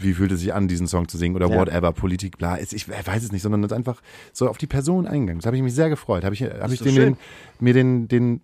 [0.03, 1.57] wie fühlt es sich an, diesen Song zu singen oder Ja.
[1.59, 2.57] whatever, Politik, bla.
[2.57, 4.01] Es- Ich weiß es nicht, sondern es ist einfach
[4.33, 5.39] so auf die Person eingegangen.
[5.41, 6.25] Das habe ich mich sehr gefreut.
[6.25, 7.17] Habe ich, hab ich den, den,
[7.61, 8.41] mir den, den,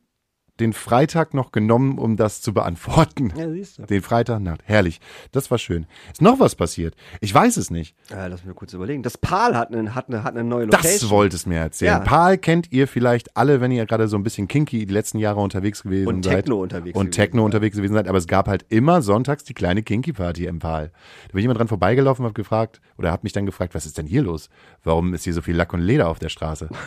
[0.60, 3.32] den Freitag noch genommen, um das zu beantworten.
[3.36, 3.82] Ja, siehst du.
[3.82, 4.60] Den Freitagnacht.
[4.64, 5.00] Herrlich.
[5.32, 5.86] Das war schön.
[6.12, 6.94] Ist noch was passiert?
[7.20, 7.94] Ich weiß es nicht.
[8.10, 9.02] Äh, lass mir kurz überlegen.
[9.02, 11.10] Das Pal hat eine, hat eine, hat eine neue Das Location.
[11.10, 11.92] wolltest du mir erzählen.
[11.92, 11.98] Ja.
[12.00, 15.40] Paul kennt ihr vielleicht alle, wenn ihr gerade so ein bisschen kinky die letzten Jahre
[15.40, 16.36] unterwegs gewesen Und seid.
[16.44, 17.44] Techno unterwegs Und gewesen Techno seid.
[17.46, 18.08] unterwegs gewesen seid.
[18.08, 20.90] Aber es gab halt immer sonntags die kleine Kinky-Party im Pal.
[21.28, 23.86] Da bin ich immer dran vorbeigelaufen und hab gefragt, oder hab mich dann gefragt, was
[23.86, 24.48] ist denn hier los?
[24.84, 26.68] Warum ist hier so viel Lack und Leder auf der Straße?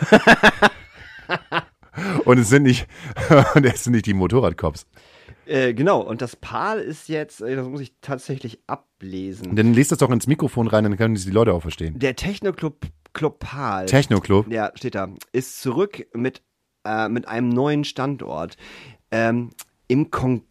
[2.25, 2.87] und es sind nicht,
[3.55, 4.85] und es sind nicht die Motorradcops.
[5.45, 9.55] Äh, genau, und das Pal ist jetzt, äh, das muss ich tatsächlich ablesen.
[9.55, 11.97] Dann lest das doch ins Mikrofon rein, dann können die Leute auch verstehen.
[11.97, 13.85] Der Techno-Club Club Pal.
[13.87, 14.51] Techno-Club.
[14.51, 15.09] Ja, steht da.
[15.31, 16.43] Ist zurück mit,
[16.85, 18.57] äh, mit einem neuen Standort.
[19.11, 19.49] Ähm,
[19.87, 20.43] Im Kon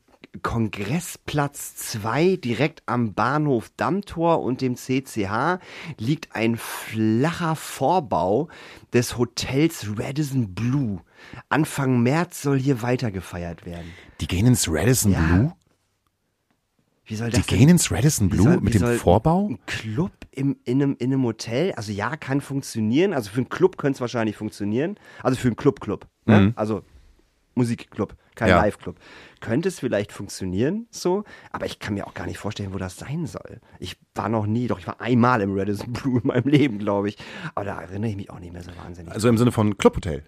[0.42, 5.58] Kongressplatz 2, direkt am Bahnhof Dammtor und dem CCH,
[5.96, 8.48] liegt ein flacher Vorbau
[8.92, 11.00] des Hotels Radisson Blue.
[11.48, 13.90] Anfang März soll hier weiter gefeiert werden.
[14.20, 15.20] Die gehen ins Radisson Ja.
[15.20, 15.52] Blue?
[17.06, 19.48] Wie soll Die das denn gehen ins Radisson Blue soll- mit dem Vorbau?
[19.48, 23.14] Ein Club im, in, einem, in einem Hotel, also ja, kann funktionieren.
[23.14, 24.96] Also für einen Club könnte es wahrscheinlich funktionieren.
[25.22, 26.06] Also für einen Club-Club.
[26.26, 26.52] Ne?
[26.54, 26.82] Also
[27.54, 28.50] Musikclub, kein Mhm.
[28.50, 28.56] Ja.
[28.62, 28.96] Live-Club.
[29.40, 32.96] Könnte es vielleicht funktionieren, so, aber ich kann mir auch gar nicht vorstellen, wo das
[32.96, 33.60] sein soll.
[33.80, 37.08] Ich war noch nie, doch ich war einmal im Radisson Blue in meinem Leben, glaube
[37.08, 37.16] ich.
[37.54, 39.12] Aber da erinnere ich mich auch nicht mehr so wahnsinnig.
[39.12, 40.24] Also im Sinne von Clubhotel.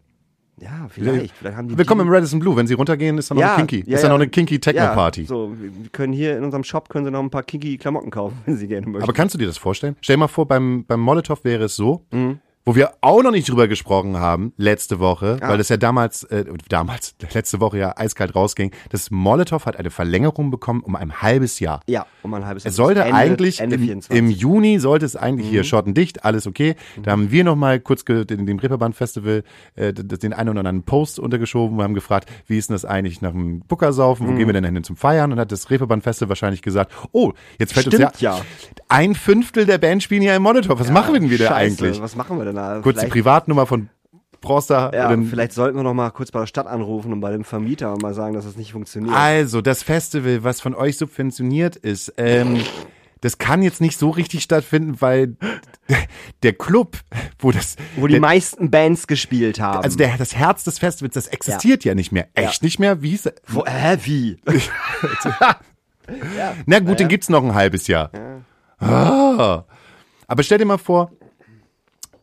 [0.61, 1.35] Ja, vielleicht.
[1.35, 2.55] vielleicht haben die Willkommen im Radisson Blue.
[2.57, 3.91] Wenn Sie runtergehen, ist da noch eine Kinky.
[3.91, 5.23] ist da noch eine Kinky Techno-Party.
[5.23, 8.11] Ja, so, wir können hier in unserem Shop können Sie noch ein paar kinky Klamotten
[8.11, 9.03] kaufen, wenn Sie gerne möchten.
[9.03, 9.97] Aber kannst du dir das vorstellen?
[10.01, 12.39] Stell dir mal vor, beim, beim Molotow wäre es so, Mhm.
[12.67, 15.49] Wo wir auch noch nicht drüber gesprochen haben, letzte Woche, Ah.
[15.49, 19.91] weil das ja damals, äh, damals, letzte Woche ja eiskalt rausging, das Molotow hat eine
[19.91, 21.81] Verlängerung bekommen um ein halbes Jahr.
[21.87, 24.17] ja, um ein halbes Es sollte Ende, eigentlich Ende im, 24.
[24.19, 25.51] im Juni sollte es eigentlich Mhm.
[25.51, 26.75] hier Schottendicht, alles okay.
[27.03, 29.43] Da haben wir noch mal kurz den, dem Reeperbahn Festival
[29.75, 31.79] äh, den einen oder anderen Post untergeschoben.
[31.79, 34.27] Wir haben gefragt, wie ist denn das eigentlich nach dem Buckersaufen?
[34.27, 34.33] Mhm.
[34.33, 35.33] Wo gehen wir denn hin zum Feiern?
[35.33, 38.41] Und hat das Reeperbahn Festival wahrscheinlich gesagt, oh, jetzt fällt Stimmt uns ja, ja.
[38.89, 40.79] ein Fünftel der Band spielen hier im Monitor.
[40.79, 42.03] Was machen wir denn wieder Scheiße, eigentlich?
[42.03, 42.81] Was machen wir denn da?
[42.83, 43.89] Kurz die Privatnummer von
[44.41, 44.91] Proster.
[44.95, 47.93] Ja, vielleicht sollten wir noch mal kurz bei der Stadt anrufen und bei dem Vermieter
[47.93, 49.15] und mal sagen, dass das nicht funktioniert.
[49.15, 52.61] Also, das Festival, was von euch subventioniert ist, ähm,
[53.21, 55.37] das kann jetzt nicht so richtig stattfinden, weil
[56.43, 56.97] der Club,
[57.39, 59.85] wo das, Wo die der, meisten Bands gespielt haben.
[59.85, 62.29] also der, das Herz des Festivals, das existiert ja, nicht mehr.
[62.35, 63.03] Echt nicht mehr?
[63.03, 63.21] Wie?
[63.47, 64.39] Wo, hä, wie?
[66.67, 68.11] Na gut, den gibt's noch ein halbes Jahr.
[68.79, 69.65] Ah.
[70.27, 71.13] Aber stell dir mal vor,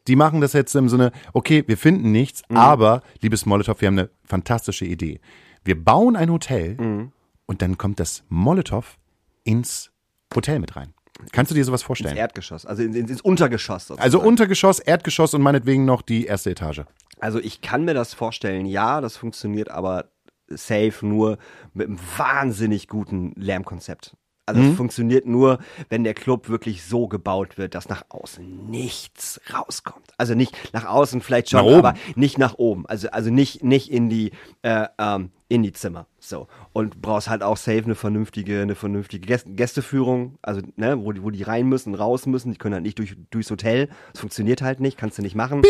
[0.07, 2.57] die machen das jetzt im Sinne, okay, wir finden nichts, Mhm.
[2.57, 5.19] aber, liebes Molotow, wir haben eine fantastische Idee.
[5.63, 7.11] Wir bauen ein Hotel Mhm.
[7.45, 8.97] und dann kommt das Molotow
[9.43, 9.91] ins
[10.35, 10.93] Hotel mit rein.
[11.31, 12.15] Kannst du dir sowas Ins vorstellen?
[12.17, 13.87] Erdgeschoss, also ins, ins Untergeschoss.
[13.87, 14.03] sozusagen.
[14.03, 16.81] Also Untergeschoss, Erdgeschoss und meinetwegen noch die erste Etage.
[17.19, 20.11] Also ich kann mir das vorstellen, ja, das funktioniert aber
[20.47, 21.37] safe nur
[21.73, 24.15] mit einem wahnsinnig guten Lärmkonzept.
[24.47, 24.69] Also Mhm.
[24.71, 30.07] es funktioniert nur, wenn der Club wirklich so gebaut wird, dass nach außen nichts rauskommt.
[30.17, 32.85] Also nicht nach außen vielleicht schon, aber nicht nach oben.
[32.87, 34.31] Also also nicht nicht in die
[34.63, 36.07] äh, ähm, in die Zimmer.
[36.19, 40.37] So und brauchst halt auch safe eine vernünftige eine vernünftige Gäste Gästeführung.
[40.41, 42.51] Also ne, wo die wo die rein müssen, raus müssen.
[42.51, 43.89] Die können halt nicht durch durchs Hotel.
[44.13, 44.97] Das funktioniert halt nicht.
[44.97, 45.61] Kannst du nicht machen.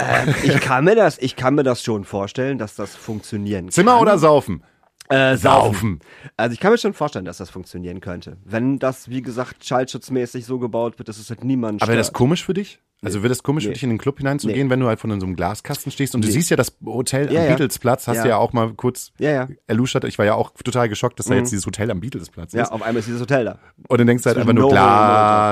[0.00, 3.92] Ähm, ich kann mir das, ich kann mir das schon vorstellen, dass das funktionieren Zimmer
[3.94, 4.00] kann.
[4.02, 4.62] oder Saufen?
[5.10, 6.00] Äh, Saufen.
[6.36, 8.36] Also ich kann mir schon vorstellen, dass das funktionieren könnte.
[8.44, 12.12] Wenn das, wie gesagt, schallschutzmäßig so gebaut wird, dass es halt niemand Aber wäre das
[12.12, 12.80] komisch für dich?
[13.00, 13.74] Also wäre das komisch für Nee.
[13.74, 16.26] dich, in den Club hineinzugehen, wenn du halt von so einem Glaskasten stehst und du
[16.28, 16.32] Nee.
[16.34, 17.54] siehst ja das Hotel Ja, am ja.
[17.54, 18.22] Beatlesplatz, hast Ja.
[18.24, 19.48] du ja auch mal kurz Ja, ja.
[19.68, 20.02] erluschert.
[20.04, 22.72] Ich war ja auch total geschockt, dass da jetzt dieses Hotel am Beatlesplatz Ja, ist.
[22.72, 23.58] auf einmal ist dieses Hotel da.
[23.86, 24.80] Und dann denkst du halt einfach nur Novo und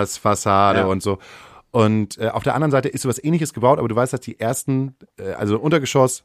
[0.01, 0.85] Glasfassade Ja.
[0.87, 1.19] und so.
[1.71, 4.41] Und äh, auf der anderen Seite ist sowas ähnliches gebaut, aber du weißt, dass die
[4.41, 6.25] ersten, äh, also Untergeschoss,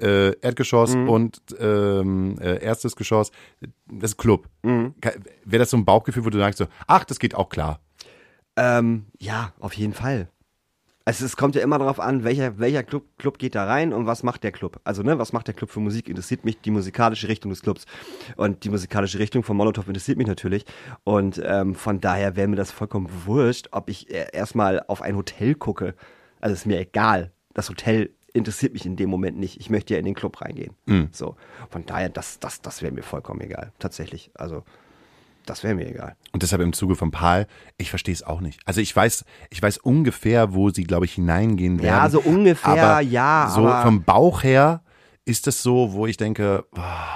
[0.00, 1.08] äh, Erdgeschoss Mhm.
[1.08, 3.30] und ähm, äh, erstes Geschoss,
[3.90, 4.48] das ist Club.
[4.62, 4.94] Mhm.
[5.44, 7.80] Wäre das so ein Bauchgefühl, wo du sagst so, ach, das geht auch klar.
[8.56, 10.28] Ähm, ja, auf jeden Fall.
[11.06, 14.06] Also es kommt ja immer darauf an, welcher, welcher Club, Club geht da rein und
[14.06, 14.80] was macht der Club.
[14.84, 16.08] Also, ne, was macht der Club für Musik?
[16.08, 17.84] Interessiert mich die musikalische Richtung des Clubs.
[18.36, 20.64] Und die musikalische Richtung von Molotow interessiert mich natürlich.
[21.02, 25.14] Und ähm, von daher wäre mir das vollkommen wurscht, ob ich äh, erstmal auf ein
[25.14, 25.94] Hotel gucke.
[26.40, 27.32] Also ist mir egal.
[27.52, 29.58] Das Hotel interessiert mich in dem Moment nicht.
[29.58, 30.74] Ich möchte ja in den Club reingehen.
[31.12, 31.36] So.
[31.70, 33.72] Von daher, das, das, das wäre mir vollkommen egal.
[33.78, 34.30] Tatsächlich.
[34.34, 34.64] Also,
[35.46, 36.16] das wäre mir egal.
[36.32, 37.46] Und deshalb im Zuge von Paul,
[37.78, 38.60] ich verstehe es auch nicht.
[38.64, 41.96] Also ich weiß, ich weiß ungefähr, wo sie, glaube ich, hineingehen werden.
[41.96, 44.82] Ja, so ungefähr, aber ja, So vom Bauch her
[45.24, 47.08] ist es so, wo ich denke, boah,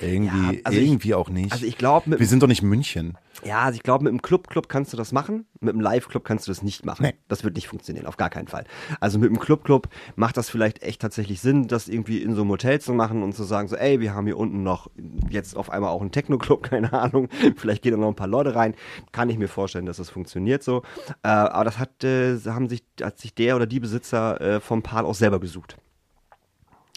[0.00, 1.52] irgendwie, Ja, also ich- irgendwie auch nicht.
[1.52, 3.16] Also ich glaube, Wir sind doch nicht München.
[3.44, 5.44] Ja, also ich glaube, mit einem Club-Club kannst du das machen.
[5.60, 7.02] Mit einem Live-Club kannst du das nicht machen.
[7.02, 7.14] Nee.
[7.28, 8.64] Das wird nicht funktionieren, auf gar keinen Fall.
[9.00, 12.50] Also mit einem Club-Club macht das vielleicht echt tatsächlich Sinn, das irgendwie in so einem
[12.52, 14.88] Hotel zu machen und zu sagen, so, ey, wir haben hier unten noch
[15.28, 17.28] jetzt auf einmal auch einen Techno-Club, keine Ahnung.
[17.56, 18.74] Vielleicht gehen da noch ein paar Leute rein.
[19.12, 20.82] Kann ich mir vorstellen, dass das funktioniert so.
[21.22, 24.82] Äh, aber das hat, äh, haben sich, hat sich der oder die Besitzer äh, vom
[24.82, 25.76] Paar auch selber gesucht.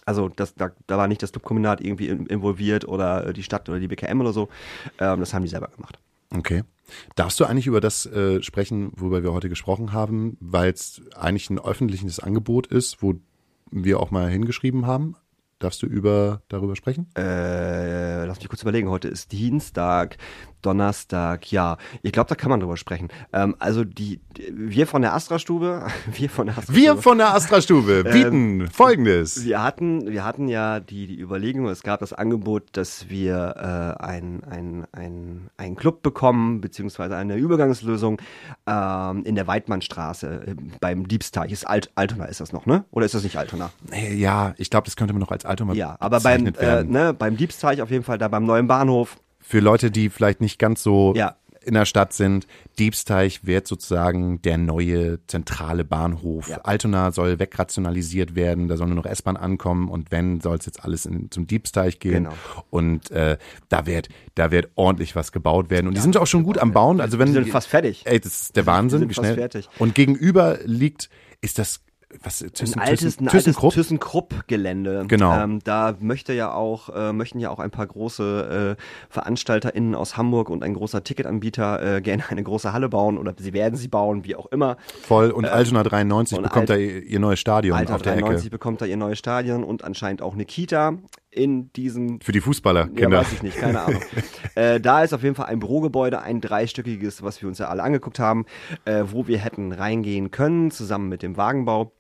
[0.08, 3.68] Also das, da, da war nicht das Clubkombinat irgendwie in, involviert oder äh, die Stadt
[3.68, 4.47] oder die BKM oder so.
[4.99, 5.99] Ähm, das haben die selber gemacht.
[6.34, 6.64] Okay.
[7.16, 11.49] Darfst du eigentlich über das äh, sprechen, worüber wir heute gesprochen haben, weil es eigentlich
[11.49, 13.16] ein öffentliches Angebot ist, wo
[13.70, 15.18] wir auch mal hingeschrieben haben?
[15.60, 17.08] Darfst du über darüber sprechen?
[17.18, 18.89] Äh, lass mich kurz überlegen.
[18.89, 20.18] Heute ist Dienstag,
[20.62, 21.51] Donnerstag.
[21.51, 23.10] Ja, ich glaube, da kann man drüber sprechen.
[23.34, 26.82] Ähm, also die, die, wir von der Astra-Stube, wir von der Astra-Stube.
[26.82, 29.45] Wir von der Astra-Stube bieten folgendes.
[29.45, 34.03] wir hatten, wir hatten ja die, die Überlegung, es gab das Angebot, dass wir äh,
[34.03, 38.22] ein, ein, ein, einen Club bekommen, beziehungsweise eine Übergangslösung
[38.66, 41.51] ähm, in der Weidmannstraße äh, beim Diebsteich.
[41.51, 42.86] Ist Alt, Altona ist das noch, ne?
[42.91, 43.72] Oder ist das nicht Altona?
[44.16, 47.38] Ja, ich glaube, das könnte man noch als Altona Ja, aber beim, äh, ne, beim
[47.38, 49.18] Diebsteich auf jeden Fall, da beim neuen Bahnhof.
[49.48, 51.36] Für Leute, die vielleicht nicht ganz so Ja.
[51.64, 52.48] in der Stadt sind,
[52.80, 56.50] Diebsteich wird sozusagen der neue zentrale Bahnhof.
[56.50, 56.58] Ja.
[56.64, 60.84] Altona soll wegrationalisiert werden, da soll nur noch S-Bahn ankommen und wenn, soll es jetzt
[60.84, 62.26] alles in, zum Diebsteich gehen.
[62.26, 62.36] Genau.
[62.70, 63.38] Und äh,
[63.70, 65.88] da wird da wird ordentlich was gebaut werden.
[65.88, 67.00] Und die sind auch schon gut am Bauen.
[67.02, 68.04] Also wenn Die sind fast fertig.
[68.06, 69.36] Ey, das ist der Die Wahnsinn, die sind wie fast schnell.
[69.36, 69.70] fertig.
[69.80, 71.10] Und gegenüber liegt,
[71.41, 71.82] ist das
[72.24, 73.74] was Thyssen, ein altes, Thyssen, ein altes ThyssenKrupp?
[73.74, 75.05] ThyssenKrupp-Gelände.
[75.08, 75.38] Genau.
[75.38, 78.82] Ähm, da möchte ja auch, äh, möchten ja auch ein paar große äh,
[79.14, 83.53] VeranstalterInnen aus Hamburg und ein großer Ticketanbieter äh, gerne eine große Halle bauen oder sie
[83.53, 84.78] werden sie bauen, wie auch immer.
[85.01, 88.14] Voll und Altona 93 und bekommt Alt- da ihr, ihr neues Stadion Alter auf der
[88.14, 88.51] 93 Ecke.
[88.51, 90.93] bekommt da ihr neues Stadion und anscheinend auch eine Kita
[91.30, 93.20] in diesem Für die Fußballer, Ja, Kinder.
[93.20, 94.01] weiß ich nicht, keine Ahnung.
[94.55, 97.84] äh, da ist auf jeden Fall ein Bürogebäude, ein dreistöckiges, was wir uns ja alle
[97.84, 98.45] angeguckt haben,
[98.86, 101.91] äh, wo wir hätten reingehen können, zusammen mit dem Wagenbau.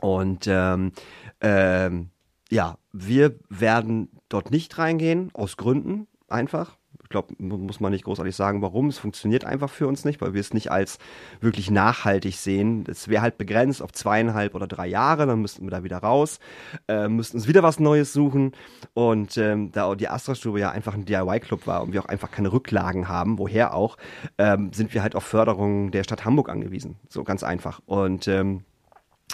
[0.00, 0.92] Und ähm,
[1.40, 2.10] ähm,
[2.50, 6.76] ja, wir werden dort nicht reingehen, aus Gründen einfach.
[7.08, 8.88] glaube, muss man nicht großartig sagen, warum.
[8.88, 10.98] Es funktioniert einfach für uns nicht, weil wir es nicht als
[11.40, 12.84] wirklich nachhaltig sehen.
[12.88, 16.40] Es wäre halt begrenzt auf zweieinhalb oder drei Jahre, dann müssten wir da wieder raus,
[16.88, 18.52] äh, müssten uns wieder was Neues suchen.
[18.94, 22.52] Und ähm, da die Astra-Stube ja einfach ein DIY-Club war und wir auch einfach keine
[22.52, 23.96] Rücklagen haben, woher auch,
[24.38, 26.96] ähm, sind wir halt auf Förderung der Stadt Hamburg angewiesen.
[27.08, 27.80] So ganz einfach.
[27.86, 28.64] Und ähm,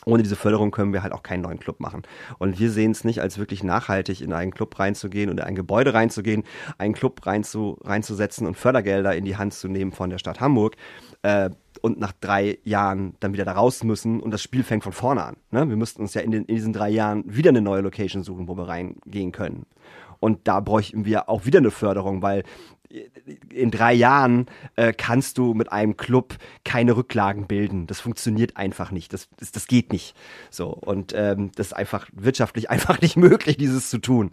[0.08, 2.02] ohne diese Förderung können wir halt auch keinen neuen Club machen.
[2.38, 5.54] Und wir sehen es nicht als wirklich nachhaltig, in einen Club reinzugehen oder in ein
[5.54, 6.44] Gebäude reinzugehen,
[6.78, 10.76] einen Club reinzu, reinzusetzen und Fördergelder in die Hand zu nehmen von der Stadt Hamburg
[11.22, 11.50] äh,
[11.82, 15.22] und nach drei Jahren dann wieder da raus müssen und das Spiel fängt von vorne
[15.24, 15.36] an.
[15.50, 15.68] Ne?
[15.68, 18.48] Wir müssten uns ja in, den, in diesen drei Jahren wieder eine neue Location suchen,
[18.48, 19.66] wo wir reingehen können.
[20.20, 22.42] Und da bräuchten wir auch wieder eine Förderung, weil
[23.52, 27.86] in drei Jahren äh, kannst du mit einem Club keine Rücklagen bilden.
[27.86, 29.12] Das funktioniert einfach nicht.
[29.12, 30.14] Das, das, das geht nicht.
[30.50, 34.30] So und ähm, das ist einfach wirtschaftlich einfach nicht möglich, dieses zu tun.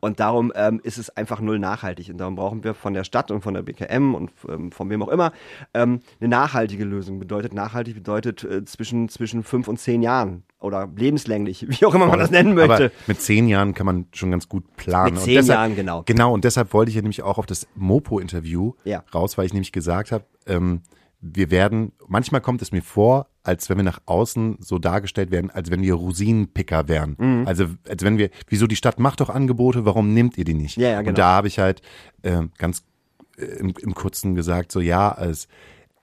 [0.00, 2.08] Und darum ähm, ist es einfach null nachhaltig.
[2.10, 5.02] Und darum brauchen wir von der Stadt und von der BKM und ähm, von wem
[5.02, 5.32] auch immer
[5.74, 7.18] ähm, eine nachhaltige Lösung.
[7.18, 12.06] Bedeutet nachhaltig bedeutet äh, zwischen zwischen fünf und zehn Jahren oder lebenslänglich, wie auch immer
[12.06, 12.74] man das nennen möchte.
[12.74, 15.14] Aber mit zehn Jahren kann man schon ganz gut planen.
[15.14, 16.02] Mit zehn deshalb, Jahren, genau.
[16.06, 17.68] Genau, und deshalb wollte ich ja nämlich auch auf das
[17.98, 19.04] Mopo-Interview Ja.
[19.14, 20.82] raus, weil ich nämlich gesagt habe, ähm,
[21.20, 25.50] wir werden, manchmal kommt es mir vor, als wenn wir nach außen so dargestellt werden,
[25.50, 27.16] als wenn wir Rosinenpicker wären.
[27.18, 27.44] Mhm.
[27.46, 30.76] Also als wenn wir, wieso die Stadt macht doch Angebote, warum nehmt ihr die nicht?
[30.76, 31.10] Ja, ja, genau.
[31.10, 31.82] Und da habe ich halt
[32.22, 32.84] äh, ganz
[33.36, 35.48] äh, im, im Kurzen gesagt, so ja, als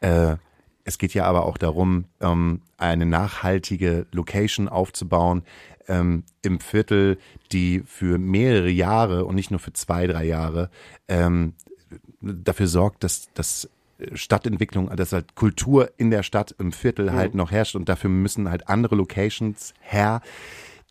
[0.01, 0.35] äh,
[0.83, 5.43] es geht ja aber auch darum, ähm, eine nachhaltige Location aufzubauen
[5.87, 7.17] ähm, im Viertel,
[7.51, 10.69] die für mehrere Jahre und nicht nur für zwei, drei Jahre
[11.07, 11.53] ähm,
[12.21, 13.69] dafür sorgt, dass, dass
[14.13, 18.49] Stadtentwicklung, dass halt Kultur in der Stadt im Viertel halt noch herrscht und dafür müssen
[18.49, 20.21] halt andere Locations her,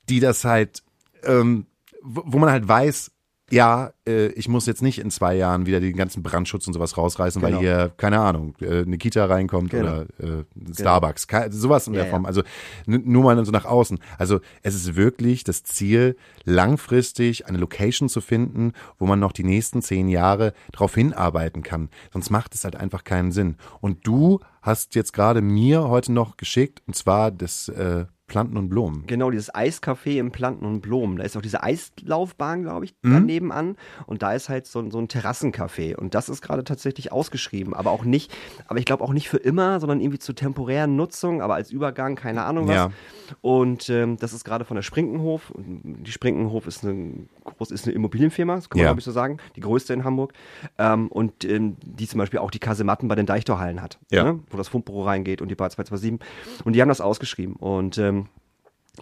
[0.08, 0.82] die das halt,
[1.22, 1.66] ähm,
[2.02, 3.10] wo wo man halt weiß,
[3.50, 6.96] ja, äh, ich muss jetzt nicht in zwei Jahren wieder den ganzen Brandschutz und sowas
[6.96, 7.56] rausreißen, Genau.
[7.56, 9.84] weil hier, keine Ahnung, äh, eine Kita reinkommt Genau.
[9.86, 12.22] oder äh, ein Starbucks, Ke- sowas in der Ja, Form.
[12.22, 12.28] ja.
[12.28, 12.42] Also
[12.86, 13.98] nur mal so nach außen.
[14.18, 19.44] Also es ist wirklich das Ziel, langfristig eine Location zu finden, wo man noch die
[19.44, 21.90] nächsten zehn Jahre drauf hinarbeiten kann.
[22.12, 23.56] Sonst macht es halt einfach keinen Sinn.
[23.80, 28.68] Und du hast jetzt gerade mir heute noch geschickt, und zwar das äh, Planten und
[28.70, 29.04] Blumen.
[29.06, 31.16] Genau, dieses Eiscafé im Planten und Blumen.
[31.18, 33.12] Da ist auch diese Eislaufbahn, glaube ich, Mhm.
[33.12, 33.76] daneben an.
[34.06, 35.94] Und da ist halt so, so ein Terrassencafé.
[35.94, 37.74] Und das ist gerade tatsächlich ausgeschrieben.
[37.74, 38.34] Aber auch nicht,
[38.66, 42.14] aber ich glaube auch nicht für immer, sondern irgendwie zur temporären Nutzung, aber als Übergang,
[42.16, 42.74] keine Ahnung was.
[42.76, 42.90] Ja.
[43.42, 45.50] Und ähm, das ist gerade von der Sprinkenhof.
[45.50, 48.88] Und Die Sprinkenhof ist eine, groß, ist eine Immobilienfirma, das kann man Ja.
[48.90, 49.36] glaube ich so sagen.
[49.56, 50.32] Die größte in Hamburg.
[50.78, 53.98] Ähm, und ähm, die zum Beispiel auch die Kasematten bei den Deichtorhallen hat.
[54.10, 54.24] Ja.
[54.24, 54.40] Ne?
[54.50, 56.64] Wo das Fundbüro reingeht und die Bar 227.
[56.64, 57.56] Und die haben das ausgeschrieben.
[57.56, 58.23] Und ähm,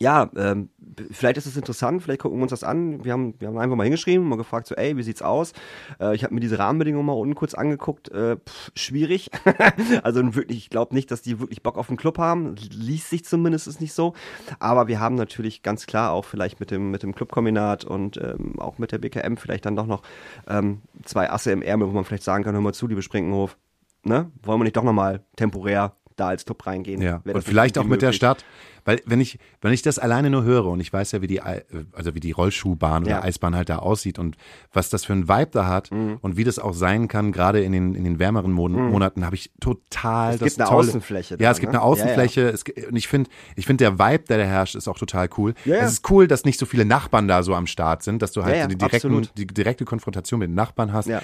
[0.01, 0.71] ja, ähm,
[1.11, 3.05] vielleicht ist es interessant, vielleicht gucken wir uns das an.
[3.05, 5.53] Wir haben, wir haben einfach mal hingeschrieben, mal gefragt, so, ey, wie sieht's aus?
[6.01, 8.11] Äh, ich habe mir diese Rahmenbedingungen mal unten kurz angeguckt.
[8.11, 9.31] Äh, pff, schwierig.
[10.03, 12.55] also wirklich, ich glaube nicht, dass die wirklich Bock auf den Club haben.
[12.71, 14.15] Liest sich zumindest nicht so.
[14.59, 18.59] Aber wir haben natürlich ganz klar auch vielleicht mit dem, mit dem Clubkombinat und ähm,
[18.59, 20.03] auch mit der BKM vielleicht dann doch noch
[20.49, 23.59] ähm, zwei Asse im Ärmel, wo man vielleicht sagen kann, hör mal zu, liebe Sprinkenhof,
[24.05, 24.31] ne?
[24.43, 27.03] Wollen wir nicht doch nochmal temporär da als Club reingehen?
[27.03, 28.13] Ja, und vielleicht auch mit der?
[28.13, 28.45] Stadt.
[28.85, 31.41] Weil wenn ich, wenn ich das alleine nur höre und ich weiß ja, wie die,
[31.41, 33.17] also wie die Rollschuhbahn oder Ja.
[33.19, 33.25] Mhm.
[33.25, 34.37] Eisbahn halt da aussieht und
[34.73, 37.73] was das für ein Vibe da hat und wie das auch sein kann, gerade in
[37.73, 41.35] den, in den wärmeren Mon Monaten, habe ich total Es das gibt eine tolle, Außenfläche
[41.35, 41.79] Ja, da, es gibt ne?
[41.79, 42.49] eine Außenfläche.
[42.49, 45.29] Es, gi- und ich finde, ich finde der Vibe, der da herrscht, ist auch total
[45.37, 45.55] cool.
[45.65, 45.83] Ja, ja.
[45.83, 48.43] Es ist cool, dass nicht so viele Nachbarn da so am Start sind, dass du
[48.43, 51.07] halt Ja, ja, so die, direkten, die direkte Konfrontation mit den Nachbarn hast.
[51.09, 51.23] Ja.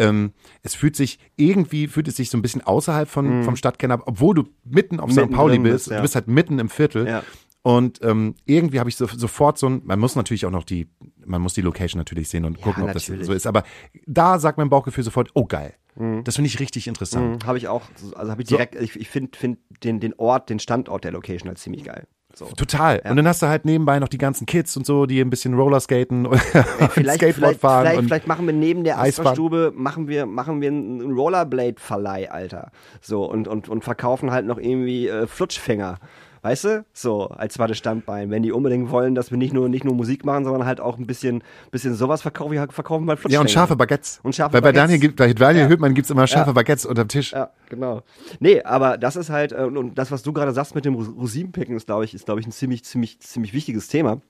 [0.00, 0.32] Ähm,
[0.62, 4.02] es fühlt sich irgendwie fühlt es sich so ein bisschen außerhalb von, vom Stadtkern ab,
[4.06, 5.16] obwohl du mitten auf St.
[5.16, 5.22] Mhm.
[5.22, 5.72] Mittendrin Pauli bist.
[5.74, 5.96] bist, ja.
[5.96, 6.97] Du bist halt mitten im Viertel.
[7.06, 7.22] Ja.
[7.62, 10.88] Und ähm, irgendwie habe ich so, sofort so ein, man muss natürlich auch noch die,
[11.24, 13.26] man muss die Location natürlich sehen und gucken, ob das natürlich.
[13.26, 13.46] so ist.
[13.46, 13.64] Aber
[14.06, 15.74] da sagt mein Bauchgefühl sofort, oh geil.
[16.22, 17.42] Das finde ich richtig interessant.
[17.42, 17.82] Mhm, habe ich auch,
[18.14, 21.48] also habe ich direkt, ich, ich finde find den, den Ort, den Standort der Location
[21.48, 22.06] halt ziemlich geil.
[22.34, 22.44] So.
[22.44, 23.02] Total.
[23.08, 25.54] Und dann hast du halt nebenbei noch die ganzen Kids und so, die ein bisschen
[25.54, 26.38] Rollerskaten und
[26.90, 27.86] Vielleicht, Skateboard vielleicht, fahren.
[27.86, 29.00] vielleicht, vielleicht machen wir neben der.
[29.00, 32.70] Astra-Stube, machen wir, machen wir einen Rollerblade-Verleih, Alter.
[33.00, 35.98] So, und, und, und verkaufen halt noch irgendwie äh, Flutschfänger.
[36.42, 36.84] Weißt du?
[36.92, 38.30] So, als zweites Standbein.
[38.30, 40.98] Wenn die unbedingt wollen, dass wir nicht nur, nicht nur Musik machen, sondern halt auch
[40.98, 44.20] ein bisschen, bisschen sowas verkaufen, wir verkaufen mal ja, und scharfe Baguettes.
[44.22, 44.82] Und scharfe Weil bei Baguettes.
[44.84, 45.68] Daniel, gibt- bei Daniel Ja.
[45.70, 47.32] Hüttmann gibt's immer scharfe Baguettes unterm Tisch.
[47.32, 48.02] Ja, genau.
[48.40, 51.10] Nee, aber das ist halt, äh, und- das, was du gerade sagst mit dem Ros-
[51.16, 54.20] Rosinenpicken, ist, glaube ich, ist, glaube ich, ein ziemlich, ziemlich, ziemlich wichtiges Thema.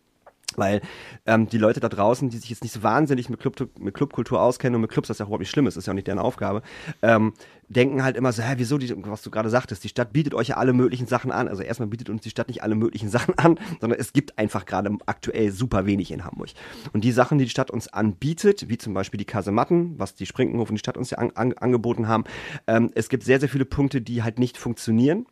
[0.59, 0.81] Weil
[1.27, 4.41] ähm, die Leute da draußen, die sich jetzt nicht so wahnsinnig mit, Club, mit Clubkultur
[4.41, 6.19] auskennen und mit Clubs, das ja überhaupt nicht schlimm ist, ist ja auch nicht deren
[6.19, 6.63] Aufgabe,
[7.03, 7.33] ähm,
[7.69, 10.49] denken halt immer so, hä, wieso, die, was du gerade sagtest, die Stadt bietet euch
[10.49, 11.49] ja alle möglichen Sachen an.
[11.49, 14.67] Also erstmal bietet uns die Stadt nicht alle möglichen Sachen an, sondern es gibt einfach
[14.67, 16.51] gerade aktuell super wenig in Hamburg.
[16.93, 20.27] Und die Sachen, die die Stadt uns anbietet, wie zum Beispiel die Kasematten, was die
[20.27, 22.25] Sprinkenhof und die Stadt uns ja an, an, angeboten haben,
[22.67, 25.27] ähm, es gibt sehr, sehr viele Punkte, die halt nicht funktionieren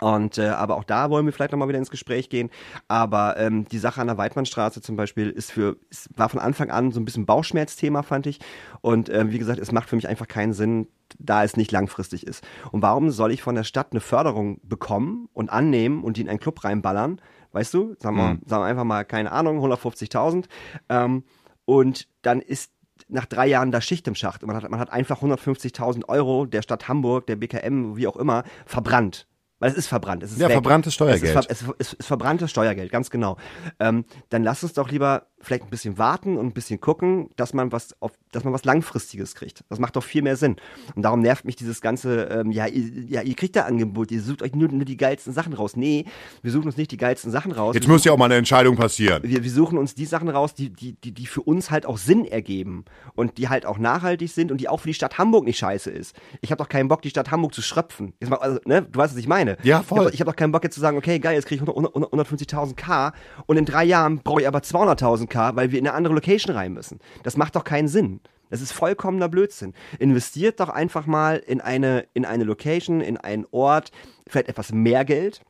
[0.00, 2.50] und äh, aber auch da wollen wir vielleicht nochmal wieder ins Gespräch gehen.
[2.88, 6.70] Aber ähm, die Sache an der Weidmannstraße zum Beispiel ist für, ist, war von Anfang
[6.70, 8.38] an so ein bisschen Bauchschmerzthema, fand ich.
[8.80, 10.88] Und ähm, wie gesagt, es macht für mich einfach keinen Sinn,
[11.18, 12.44] da es nicht langfristig ist.
[12.70, 16.28] Und warum soll ich von der Stadt eine Förderung bekommen und annehmen und die in
[16.28, 17.20] einen Club reinballern?
[17.52, 18.42] Weißt du, sagen wir, mhm.
[18.46, 20.44] sagen wir einfach mal, keine Ahnung, 150.000.
[20.88, 21.24] Ähm,
[21.64, 22.72] und dann ist
[23.08, 24.46] nach drei Jahren da Schicht im Schacht.
[24.46, 28.44] Man hat, man hat einfach 150.000 Euro der Stadt Hamburg, der BKM, wie auch immer,
[28.66, 29.26] verbrannt.
[29.60, 30.22] Weil es ist verbrannt.
[30.22, 30.54] Es ist ja, weg.
[30.54, 31.22] verbranntes Steuergeld.
[31.22, 33.36] Es ist, ver es, ist, es ist verbranntes Steuergeld, ganz genau.
[33.78, 37.54] Ähm, dann lass uns doch lieber vielleicht ein bisschen warten und ein bisschen gucken, dass
[37.54, 39.64] man was auf, dass man was Langfristiges kriegt.
[39.68, 40.56] Das macht doch viel mehr Sinn.
[40.94, 44.22] Und darum nervt mich dieses ganze, ähm, ja, ihr, ja, ihr kriegt da Angebot, ihr
[44.22, 45.76] sucht euch nur, nur die geilsten Sachen raus.
[45.76, 46.04] Nee,
[46.42, 47.74] wir suchen uns nicht die geilsten Sachen raus.
[47.74, 49.22] Jetzt muss ja auch mal eine Entscheidung passieren.
[49.22, 51.98] Wir, wir suchen uns die Sachen raus, die, die, die, die für uns halt auch
[51.98, 52.84] Sinn ergeben
[53.14, 55.90] und die halt auch nachhaltig sind und die auch für die Stadt Hamburg nicht scheiße
[55.90, 56.14] ist.
[56.40, 58.12] Ich habe doch keinen Bock, die Stadt Hamburg zu schröpfen.
[58.20, 59.56] Jetzt mal, also, ne, du weißt, was ich meine.
[59.62, 60.10] Ja, voll.
[60.12, 62.74] Ich habe hab doch keinen Bock jetzt zu sagen, okay, geil, jetzt kriege ich 150.000
[62.74, 63.12] K
[63.46, 66.54] und in drei Jahren brauche ich aber 200.000 K, weil wir in eine andere Location
[66.54, 66.98] rein müssen.
[67.22, 68.20] Das macht doch keinen Sinn.
[68.50, 69.74] Das ist vollkommener Blödsinn.
[69.98, 73.92] Investiert doch einfach mal in eine, in eine Location, in einen Ort,
[74.26, 75.40] vielleicht etwas mehr Geld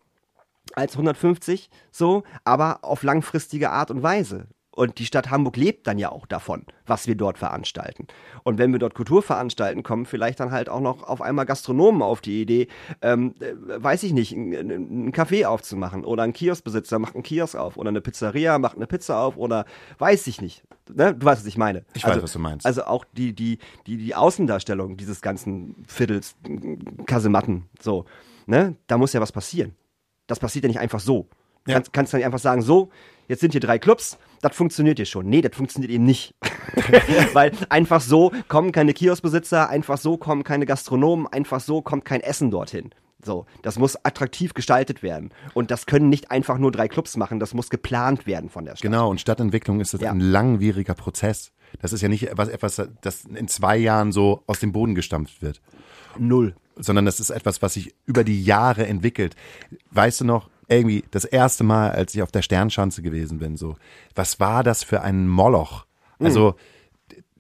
[0.75, 4.47] als 150, so, aber auf langfristige Art und Weise.
[4.73, 8.07] Und die Stadt Hamburg lebt dann ja auch davon, was wir dort veranstalten.
[8.45, 12.03] Und wenn wir dort Kultur veranstalten, kommen vielleicht dann halt auch noch auf einmal Gastronomen
[12.03, 12.69] auf die Idee,
[13.03, 17.57] ähm, äh, weiß ich nicht, ein, ein Café aufzumachen oder ein Kioskbesitzer macht einen Kiosk
[17.57, 19.65] auf oder eine Pizzeria macht eine Pizza auf oder
[19.99, 20.63] weiß ich nicht.
[20.89, 21.15] Ne?
[21.15, 21.85] Du weißt, was ich meine.
[21.95, 22.65] Ich also, weiß, was du meinst.
[22.65, 23.59] Also auch die, die,
[23.89, 26.37] die, die Außendarstellung dieses ganzen Viertels,
[27.07, 28.05] Kasematten, so,
[28.47, 28.77] ne?
[28.87, 29.75] Da muss ja was passieren.
[30.29, 31.29] Das passiert ja nicht einfach so.
[31.71, 31.77] Ja.
[31.77, 32.91] Kannst, kannst du nicht einfach sagen, so,
[33.29, 35.27] jetzt sind hier drei Clubs, das funktioniert hier schon.
[35.29, 36.35] Nee, das funktioniert eben nicht.
[37.33, 42.21] Weil einfach so kommen keine Kioskbesitzer, einfach so kommen keine Gastronomen, einfach so kommt kein
[42.21, 42.91] Essen dorthin.
[43.23, 45.31] So, das muss attraktiv gestaltet werden.
[45.53, 48.73] Und das können nicht einfach nur drei Clubs machen, das muss geplant werden von der
[48.73, 48.83] Stadt.
[48.83, 50.11] Genau, und Stadtentwicklung ist das ja.
[50.11, 51.53] ein langwieriger Prozess.
[51.81, 55.43] Das ist ja nicht etwas, etwas, das in zwei Jahren so aus dem Boden gestampft
[55.43, 55.61] wird.
[56.19, 56.57] Null.
[56.77, 59.37] Sondern das ist etwas, was sich über die Jahre entwickelt.
[59.91, 63.77] Weißt du noch, irgendwie das erste Mal, als ich auf der Sternschanze gewesen bin, so,
[64.15, 65.87] was war das für ein Moloch?
[66.19, 66.55] Also,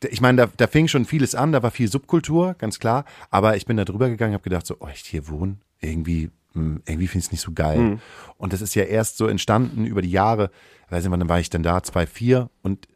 [0.09, 3.57] ich meine, da, da fing schon vieles an, da war viel Subkultur, ganz klar, aber
[3.57, 7.07] ich bin da drüber gegangen, habe gedacht, so, oh, ich hier wohnen, irgendwie, hm, irgendwie
[7.07, 7.78] finde ich es nicht so geil.
[7.78, 8.01] Mhm.
[8.39, 10.51] Und das ist ja erst so entstanden über die Jahre,
[10.89, 12.89] weiß nicht, wann war ich denn da, zwei vier und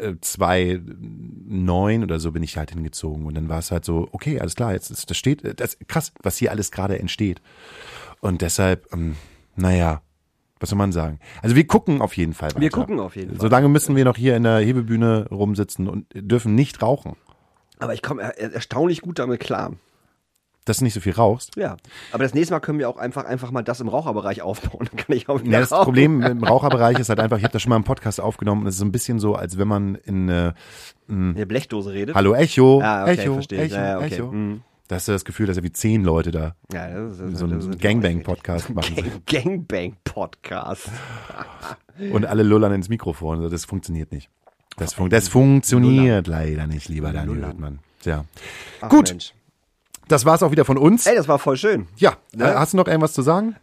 [0.00, 4.08] äh, zwei neun oder so bin ich halt hingezogen und dann war es halt so,
[4.12, 7.40] okay, alles klar, jetzt ist das steht, das krass, was hier alles gerade entsteht.
[8.20, 9.16] Und deshalb, ähm,
[9.56, 10.02] naja,
[10.60, 11.18] was soll man sagen?
[11.42, 12.60] Also wir gucken auf jeden Fall weiter.
[12.60, 13.40] Wir gucken auf jeden Fall.
[13.40, 17.16] Solange müssen wir noch hier in der Hebebühne rumsitzen und dürfen nicht rauchen.
[17.78, 19.72] Aber ich komme erstaunlich gut damit klar.
[20.64, 21.56] Dass du nicht so viel rauchst?
[21.56, 21.76] Ja.
[22.12, 24.88] Aber das nächste Mal können wir auch einfach, einfach mal das im Raucherbereich aufbauen.
[24.92, 25.84] Dann kann ich auch ja, das rauchen.
[25.86, 28.68] Problem im Raucherbereich ist halt einfach, ich habe das schon mal im Podcast aufgenommen und
[28.68, 30.52] es ist so ein bisschen so, als wenn man in äh,
[31.08, 32.14] eine Blechdose redet.
[32.14, 32.80] Hallo Echo.
[32.80, 34.14] Ah, okay, Echo, verstehe Echo, ja, ja, okay.
[34.14, 34.30] Echo.
[34.30, 34.62] Mhm.
[34.88, 37.44] Da hast du das Gefühl, dass er wie zehn Leute da Ja, das ist, so
[37.46, 38.94] einen Gangbang-Podcast machen.
[38.96, 40.88] Gang, Gangbang-Podcast.
[42.12, 43.38] Und alle lullern ins Mikrofon.
[43.38, 44.28] Also das funktioniert nicht.
[44.76, 47.50] Das, fun das funktioniert leider nicht, lieber Daniel Lullern.
[47.50, 47.78] Hürtmann.
[48.02, 48.24] Tja.
[48.80, 49.10] Ach, Gut.
[49.10, 49.34] Mensch.
[50.08, 51.06] Das war's auch wieder von uns.
[51.06, 51.86] Ey, das war voll schön.
[51.96, 52.44] Ja, Ne?
[52.50, 53.54] äh, hast du noch irgendwas zu sagen?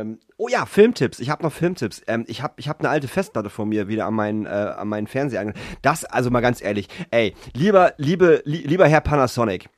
[0.00, 1.20] Ähm, oh ja, Filmtipps.
[1.20, 2.02] Ich habe noch Filmtipps.
[2.06, 4.88] Ähm, ich habe ich hab eine alte Festplatte von mir wieder an meinen, äh, an
[4.88, 6.88] meinen Fernseher Das, also mal ganz ehrlich.
[7.10, 9.68] Ey, lieber, liebe, li lieber Herr Panasonic.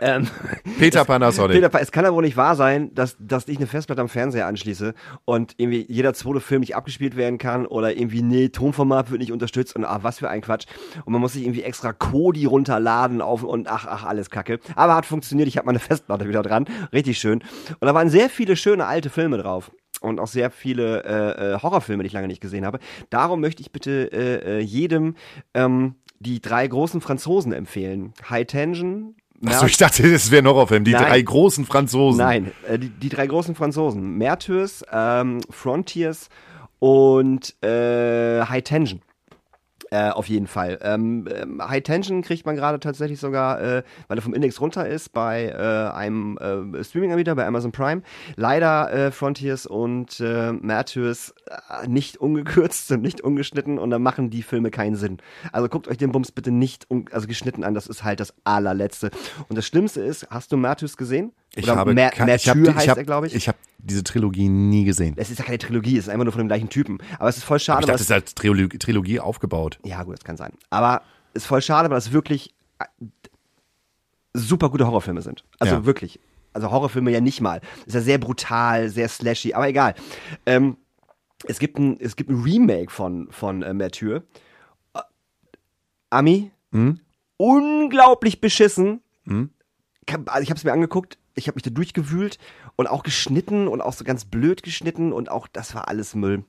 [0.00, 0.28] Ähm,
[0.78, 1.60] Peter Panasonic.
[1.60, 4.46] Peter, es kann ja wohl nicht wahr sein, dass, dass ich eine Festplatte am Fernseher
[4.46, 9.20] anschließe und irgendwie jeder zweite Film nicht abgespielt werden kann oder irgendwie, nee, Tonformat wird
[9.20, 10.66] nicht unterstützt und ah, was für ein Quatsch.
[11.04, 14.60] Und man muss sich irgendwie extra Kodi runterladen auf und ach, ach, alles Kacke.
[14.76, 16.66] Aber hat funktioniert, ich habe meine Festplatte wieder dran.
[16.92, 17.40] Richtig schön.
[17.80, 19.72] Und da waren sehr viele schöne alte Filme drauf.
[20.00, 22.78] Und auch sehr viele äh, äh, Horrorfilme, die ich lange nicht gesehen habe.
[23.10, 25.14] Darum möchte ich bitte äh, äh, jedem
[25.52, 28.14] ähm, die drei großen Franzosen empfehlen.
[28.28, 29.14] High Tension,
[29.46, 30.84] Achso, ich dachte, das wäre ein Horrorfilm.
[30.84, 31.04] Die Nein.
[31.04, 32.18] drei großen Franzosen.
[32.18, 34.18] Nein, äh, die, die drei großen Franzosen.
[34.18, 36.28] Mertyrs, ähm, Frontiers
[36.78, 39.00] und äh, High Tension.
[39.92, 40.78] Äh, auf jeden Fall.
[40.82, 44.86] Ähm, ähm, High Tension kriegt man gerade tatsächlich sogar, äh, weil er vom Index runter
[44.88, 48.02] ist, bei äh, einem äh, Streaming-Anbieter, bei Amazon Prime.
[48.36, 51.34] Leider äh, Frontiers und äh, Matthews
[51.82, 55.18] äh, nicht ungekürzt und nicht ungeschnitten und dann machen die Filme keinen Sinn.
[55.50, 58.32] Also guckt euch den Bums bitte nicht un also geschnitten an, das ist halt das
[58.44, 59.10] allerletzte.
[59.48, 61.32] Und das Schlimmste ist, hast du Matthews gesehen?
[61.56, 63.34] Ich Oder habe, Ma ich die- heißt ich habe, er, glaube ich.
[63.34, 65.14] ich habe diese Trilogie nie gesehen.
[65.16, 66.98] Es ist ja keine Trilogie, es ist einfach nur von dem gleichen Typen.
[67.18, 69.78] Aber es ist voll schade, Ich weil dachte, es- es ist als Trilogie, Trilogie aufgebaut.
[69.84, 70.52] Ja, gut, das kann sein.
[70.70, 71.02] Aber
[71.34, 72.84] ist voll schade, weil das wirklich äh,
[74.34, 75.44] super gute Horrorfilme sind.
[75.58, 75.84] Also Ja.
[75.86, 76.20] wirklich.
[76.52, 77.60] Also Horrorfilme ja nicht mal.
[77.86, 79.94] Ist ja sehr brutal, sehr slashy, aber egal.
[80.46, 80.76] Ähm,
[81.46, 84.20] es gibt ein, es gibt ein Remake von, von äh, Mathieu.
[84.94, 85.00] Äh,
[86.10, 86.50] Ami,
[87.36, 89.00] unglaublich beschissen.
[90.06, 92.38] Kann- Also ich habe es mir angeguckt, ich habe mich da durchgewühlt
[92.76, 96.44] und auch geschnitten und auch so ganz blöd geschnitten und auch das war alles Müll.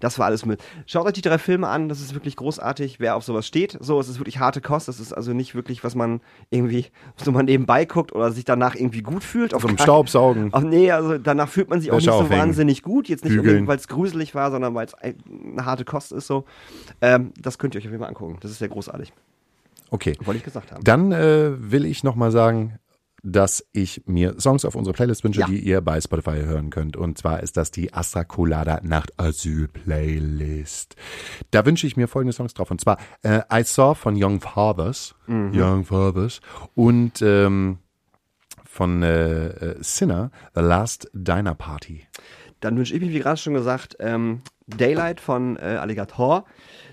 [0.00, 0.56] Das war alles Müll.
[0.86, 3.76] Schaut euch die drei Filme an, das ist wirklich großartig, wer auf sowas steht.
[3.80, 6.20] So, es ist wirklich harte Kost, das ist also nicht wirklich, was man
[6.50, 6.86] irgendwie
[7.22, 9.52] so mal nebenbei guckt oder sich danach irgendwie gut fühlt.
[9.54, 10.48] Auf Vom gar- Staubsaugen.
[10.52, 12.40] Ach nee, also danach fühlt man sich auch Wäsche nicht so aufhängen.
[12.42, 13.08] wahnsinnig gut.
[13.08, 15.16] Jetzt nicht unbedingt, weil es gruselig war, sondern weil es ein-
[15.52, 16.44] eine harte Kost ist so.
[17.02, 18.38] Ähm, das könnt ihr euch auf jeden Fall angucken.
[18.40, 19.12] Das ist sehr großartig.
[19.92, 20.16] Okay.
[20.24, 20.84] Wollte ich gesagt haben.
[20.84, 22.78] Dann äh, will ich nochmal sagen,
[23.22, 25.46] dass ich mir Songs auf unsere Playlist wünsche, Ja.
[25.46, 26.96] die ihr bei Spotify hören könnt.
[26.96, 30.96] Und zwar ist das die Astra Colada Nacht Asyl Playlist.
[31.50, 32.70] Da wünsche ich mir folgende Songs drauf.
[32.70, 35.14] Und zwar äh, I Saw von Young Fathers.
[35.28, 36.40] Young Fathers.
[36.74, 37.78] Und ähm,
[38.64, 42.06] von äh, äh, Sinner, The Last Diner Party.
[42.60, 46.44] Dann wünsche ich mir, wie gerade schon gesagt, ähm, Daylight von äh, Alligator.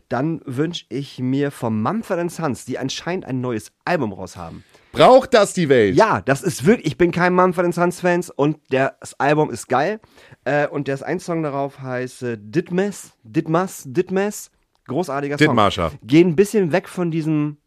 [0.09, 4.63] Dann wünsche ich mir von Mumford Sons, die anscheinend ein neues Album raus haben.
[4.97, 5.95] Braucht das die Welt?
[5.95, 9.67] Ja, das ist wirklich, ich bin kein Mumford Sons Fans und der, das Album ist
[9.67, 9.99] geil.
[10.45, 14.51] Äh, und der ein Song darauf heißt äh, Ditmes, Ditmas, Ditmes.
[14.87, 15.47] Großartiger Song.
[15.47, 15.91] Dithmarscher.
[16.03, 17.57] Gehen ein bisschen weg von diesem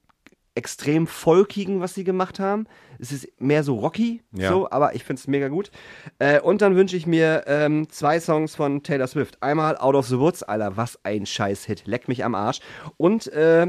[0.55, 2.67] extrem folkigen, was sie gemacht haben.
[2.99, 4.49] Es ist mehr so rocky, Ja.
[4.51, 5.71] so, aber ich finde es mega gut.
[6.19, 9.43] Äh, und dann wünsche ich mir ähm, zwei Songs von Taylor Swift.
[9.43, 12.61] Einmal Out of the Woods, Alter, was ein Scheiß-Hit, leck mich am Arsch.
[12.97, 13.69] Und äh,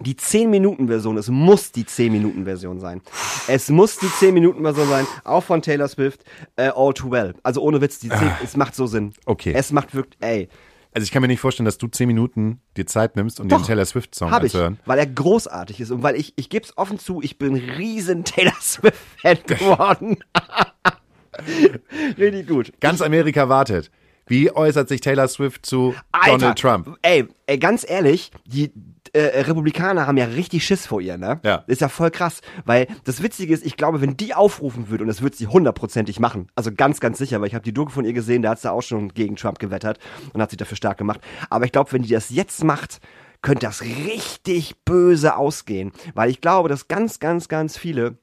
[0.00, 3.00] die 10-Minuten-Version, es muss die 10-Minuten-Version sein.
[3.48, 6.22] Es muss die 10-Minuten-Version sein, auch von Taylor Swift,
[6.56, 7.34] äh, All Too Well.
[7.42, 9.12] Also ohne Witz, die 10, es macht so Sinn.
[9.20, 9.22] Ah.
[9.32, 9.52] Okay.
[9.56, 10.48] Es macht wirklich, ey,
[10.94, 13.58] Also ich kann mir nicht vorstellen, dass du zehn Minuten dir Zeit nimmst, um den
[13.58, 14.78] Doch, Taylor Swift-Song ich, anzuhören.
[14.86, 18.24] weil er großartig ist und weil ich, ich gebe es offen zu, ich bin riesen
[18.24, 20.16] Taylor Swift-Fan geworden.
[22.18, 22.72] Richtig gut.
[22.80, 23.90] Ganz Amerika wartet.
[24.26, 26.98] Wie äußert sich Taylor Swift zu Alter, Donald Trump?
[27.02, 28.72] Ey, ey, ganz ehrlich, die
[29.16, 31.40] äh, Republikaner haben ja richtig Schiss vor ihr, ne?
[31.42, 31.64] Ja.
[31.66, 32.40] Ist ja voll krass.
[32.64, 36.20] Weil das Witzige ist, ich glaube, wenn die aufrufen würde, und das wird sie hundertprozentig
[36.20, 38.60] machen, also ganz, ganz sicher, weil ich habe die Doku von ihr gesehen, da hat
[38.60, 39.98] sie auch schon gegen Trump gewettert
[40.32, 41.20] und hat sich dafür stark gemacht.
[41.50, 43.00] Aber ich glaube, wenn die das jetzt macht,
[43.42, 45.92] könnte das richtig böse ausgehen.
[46.14, 48.18] Weil ich glaube, dass ganz, ganz, ganz viele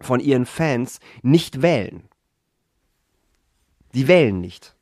[0.00, 2.04] von ihren Fans nicht wählen.
[3.94, 4.75] Die wählen nicht.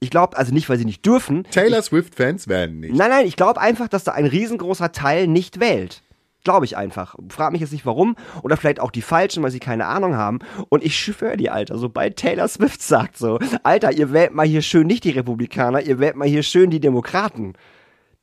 [0.00, 1.44] Ich glaube, also nicht, weil sie nicht dürfen.
[1.50, 2.94] Taylor Swift-Fans werden nicht.
[2.94, 6.02] Nein, nein, ich glaube einfach, dass da ein riesengroßer Teil nicht wählt.
[6.42, 7.16] Glaube ich einfach.
[7.28, 8.16] Frag mich jetzt nicht warum.
[8.42, 10.38] Oder vielleicht auch die Falschen, weil sie keine Ahnung haben.
[10.70, 14.62] Und ich schwöre dir, Alter, sobald Taylor Swift sagt so, Alter, ihr wählt mal hier
[14.62, 17.52] schön nicht die Republikaner, ihr wählt mal hier schön die Demokraten.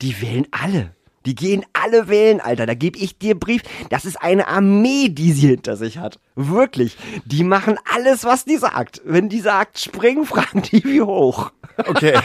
[0.02, 0.96] Die wählen alle.
[1.28, 2.66] Die gehen alle wählen, Alter.
[2.66, 3.62] Da gebe ich dir Brief.
[3.90, 6.20] Das ist eine Armee, die sie hinter sich hat.
[6.36, 6.96] Wirklich.
[7.26, 9.02] Die machen alles, was die sagt.
[9.04, 11.52] Wenn die sagt, springen, fragen die wie hoch.
[11.86, 12.18] Okay.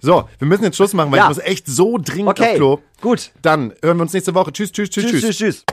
[0.00, 1.30] So, wir müssen jetzt Schluss machen, weil Ja.
[1.30, 2.78] ich muss echt so dringend Okay, auf Klo.
[3.00, 3.30] gut.
[3.42, 4.52] Dann hören wir uns nächste Woche.
[4.52, 5.64] Tschüss, tschüss, tschüss, Tschüss, tschüss, tschüss.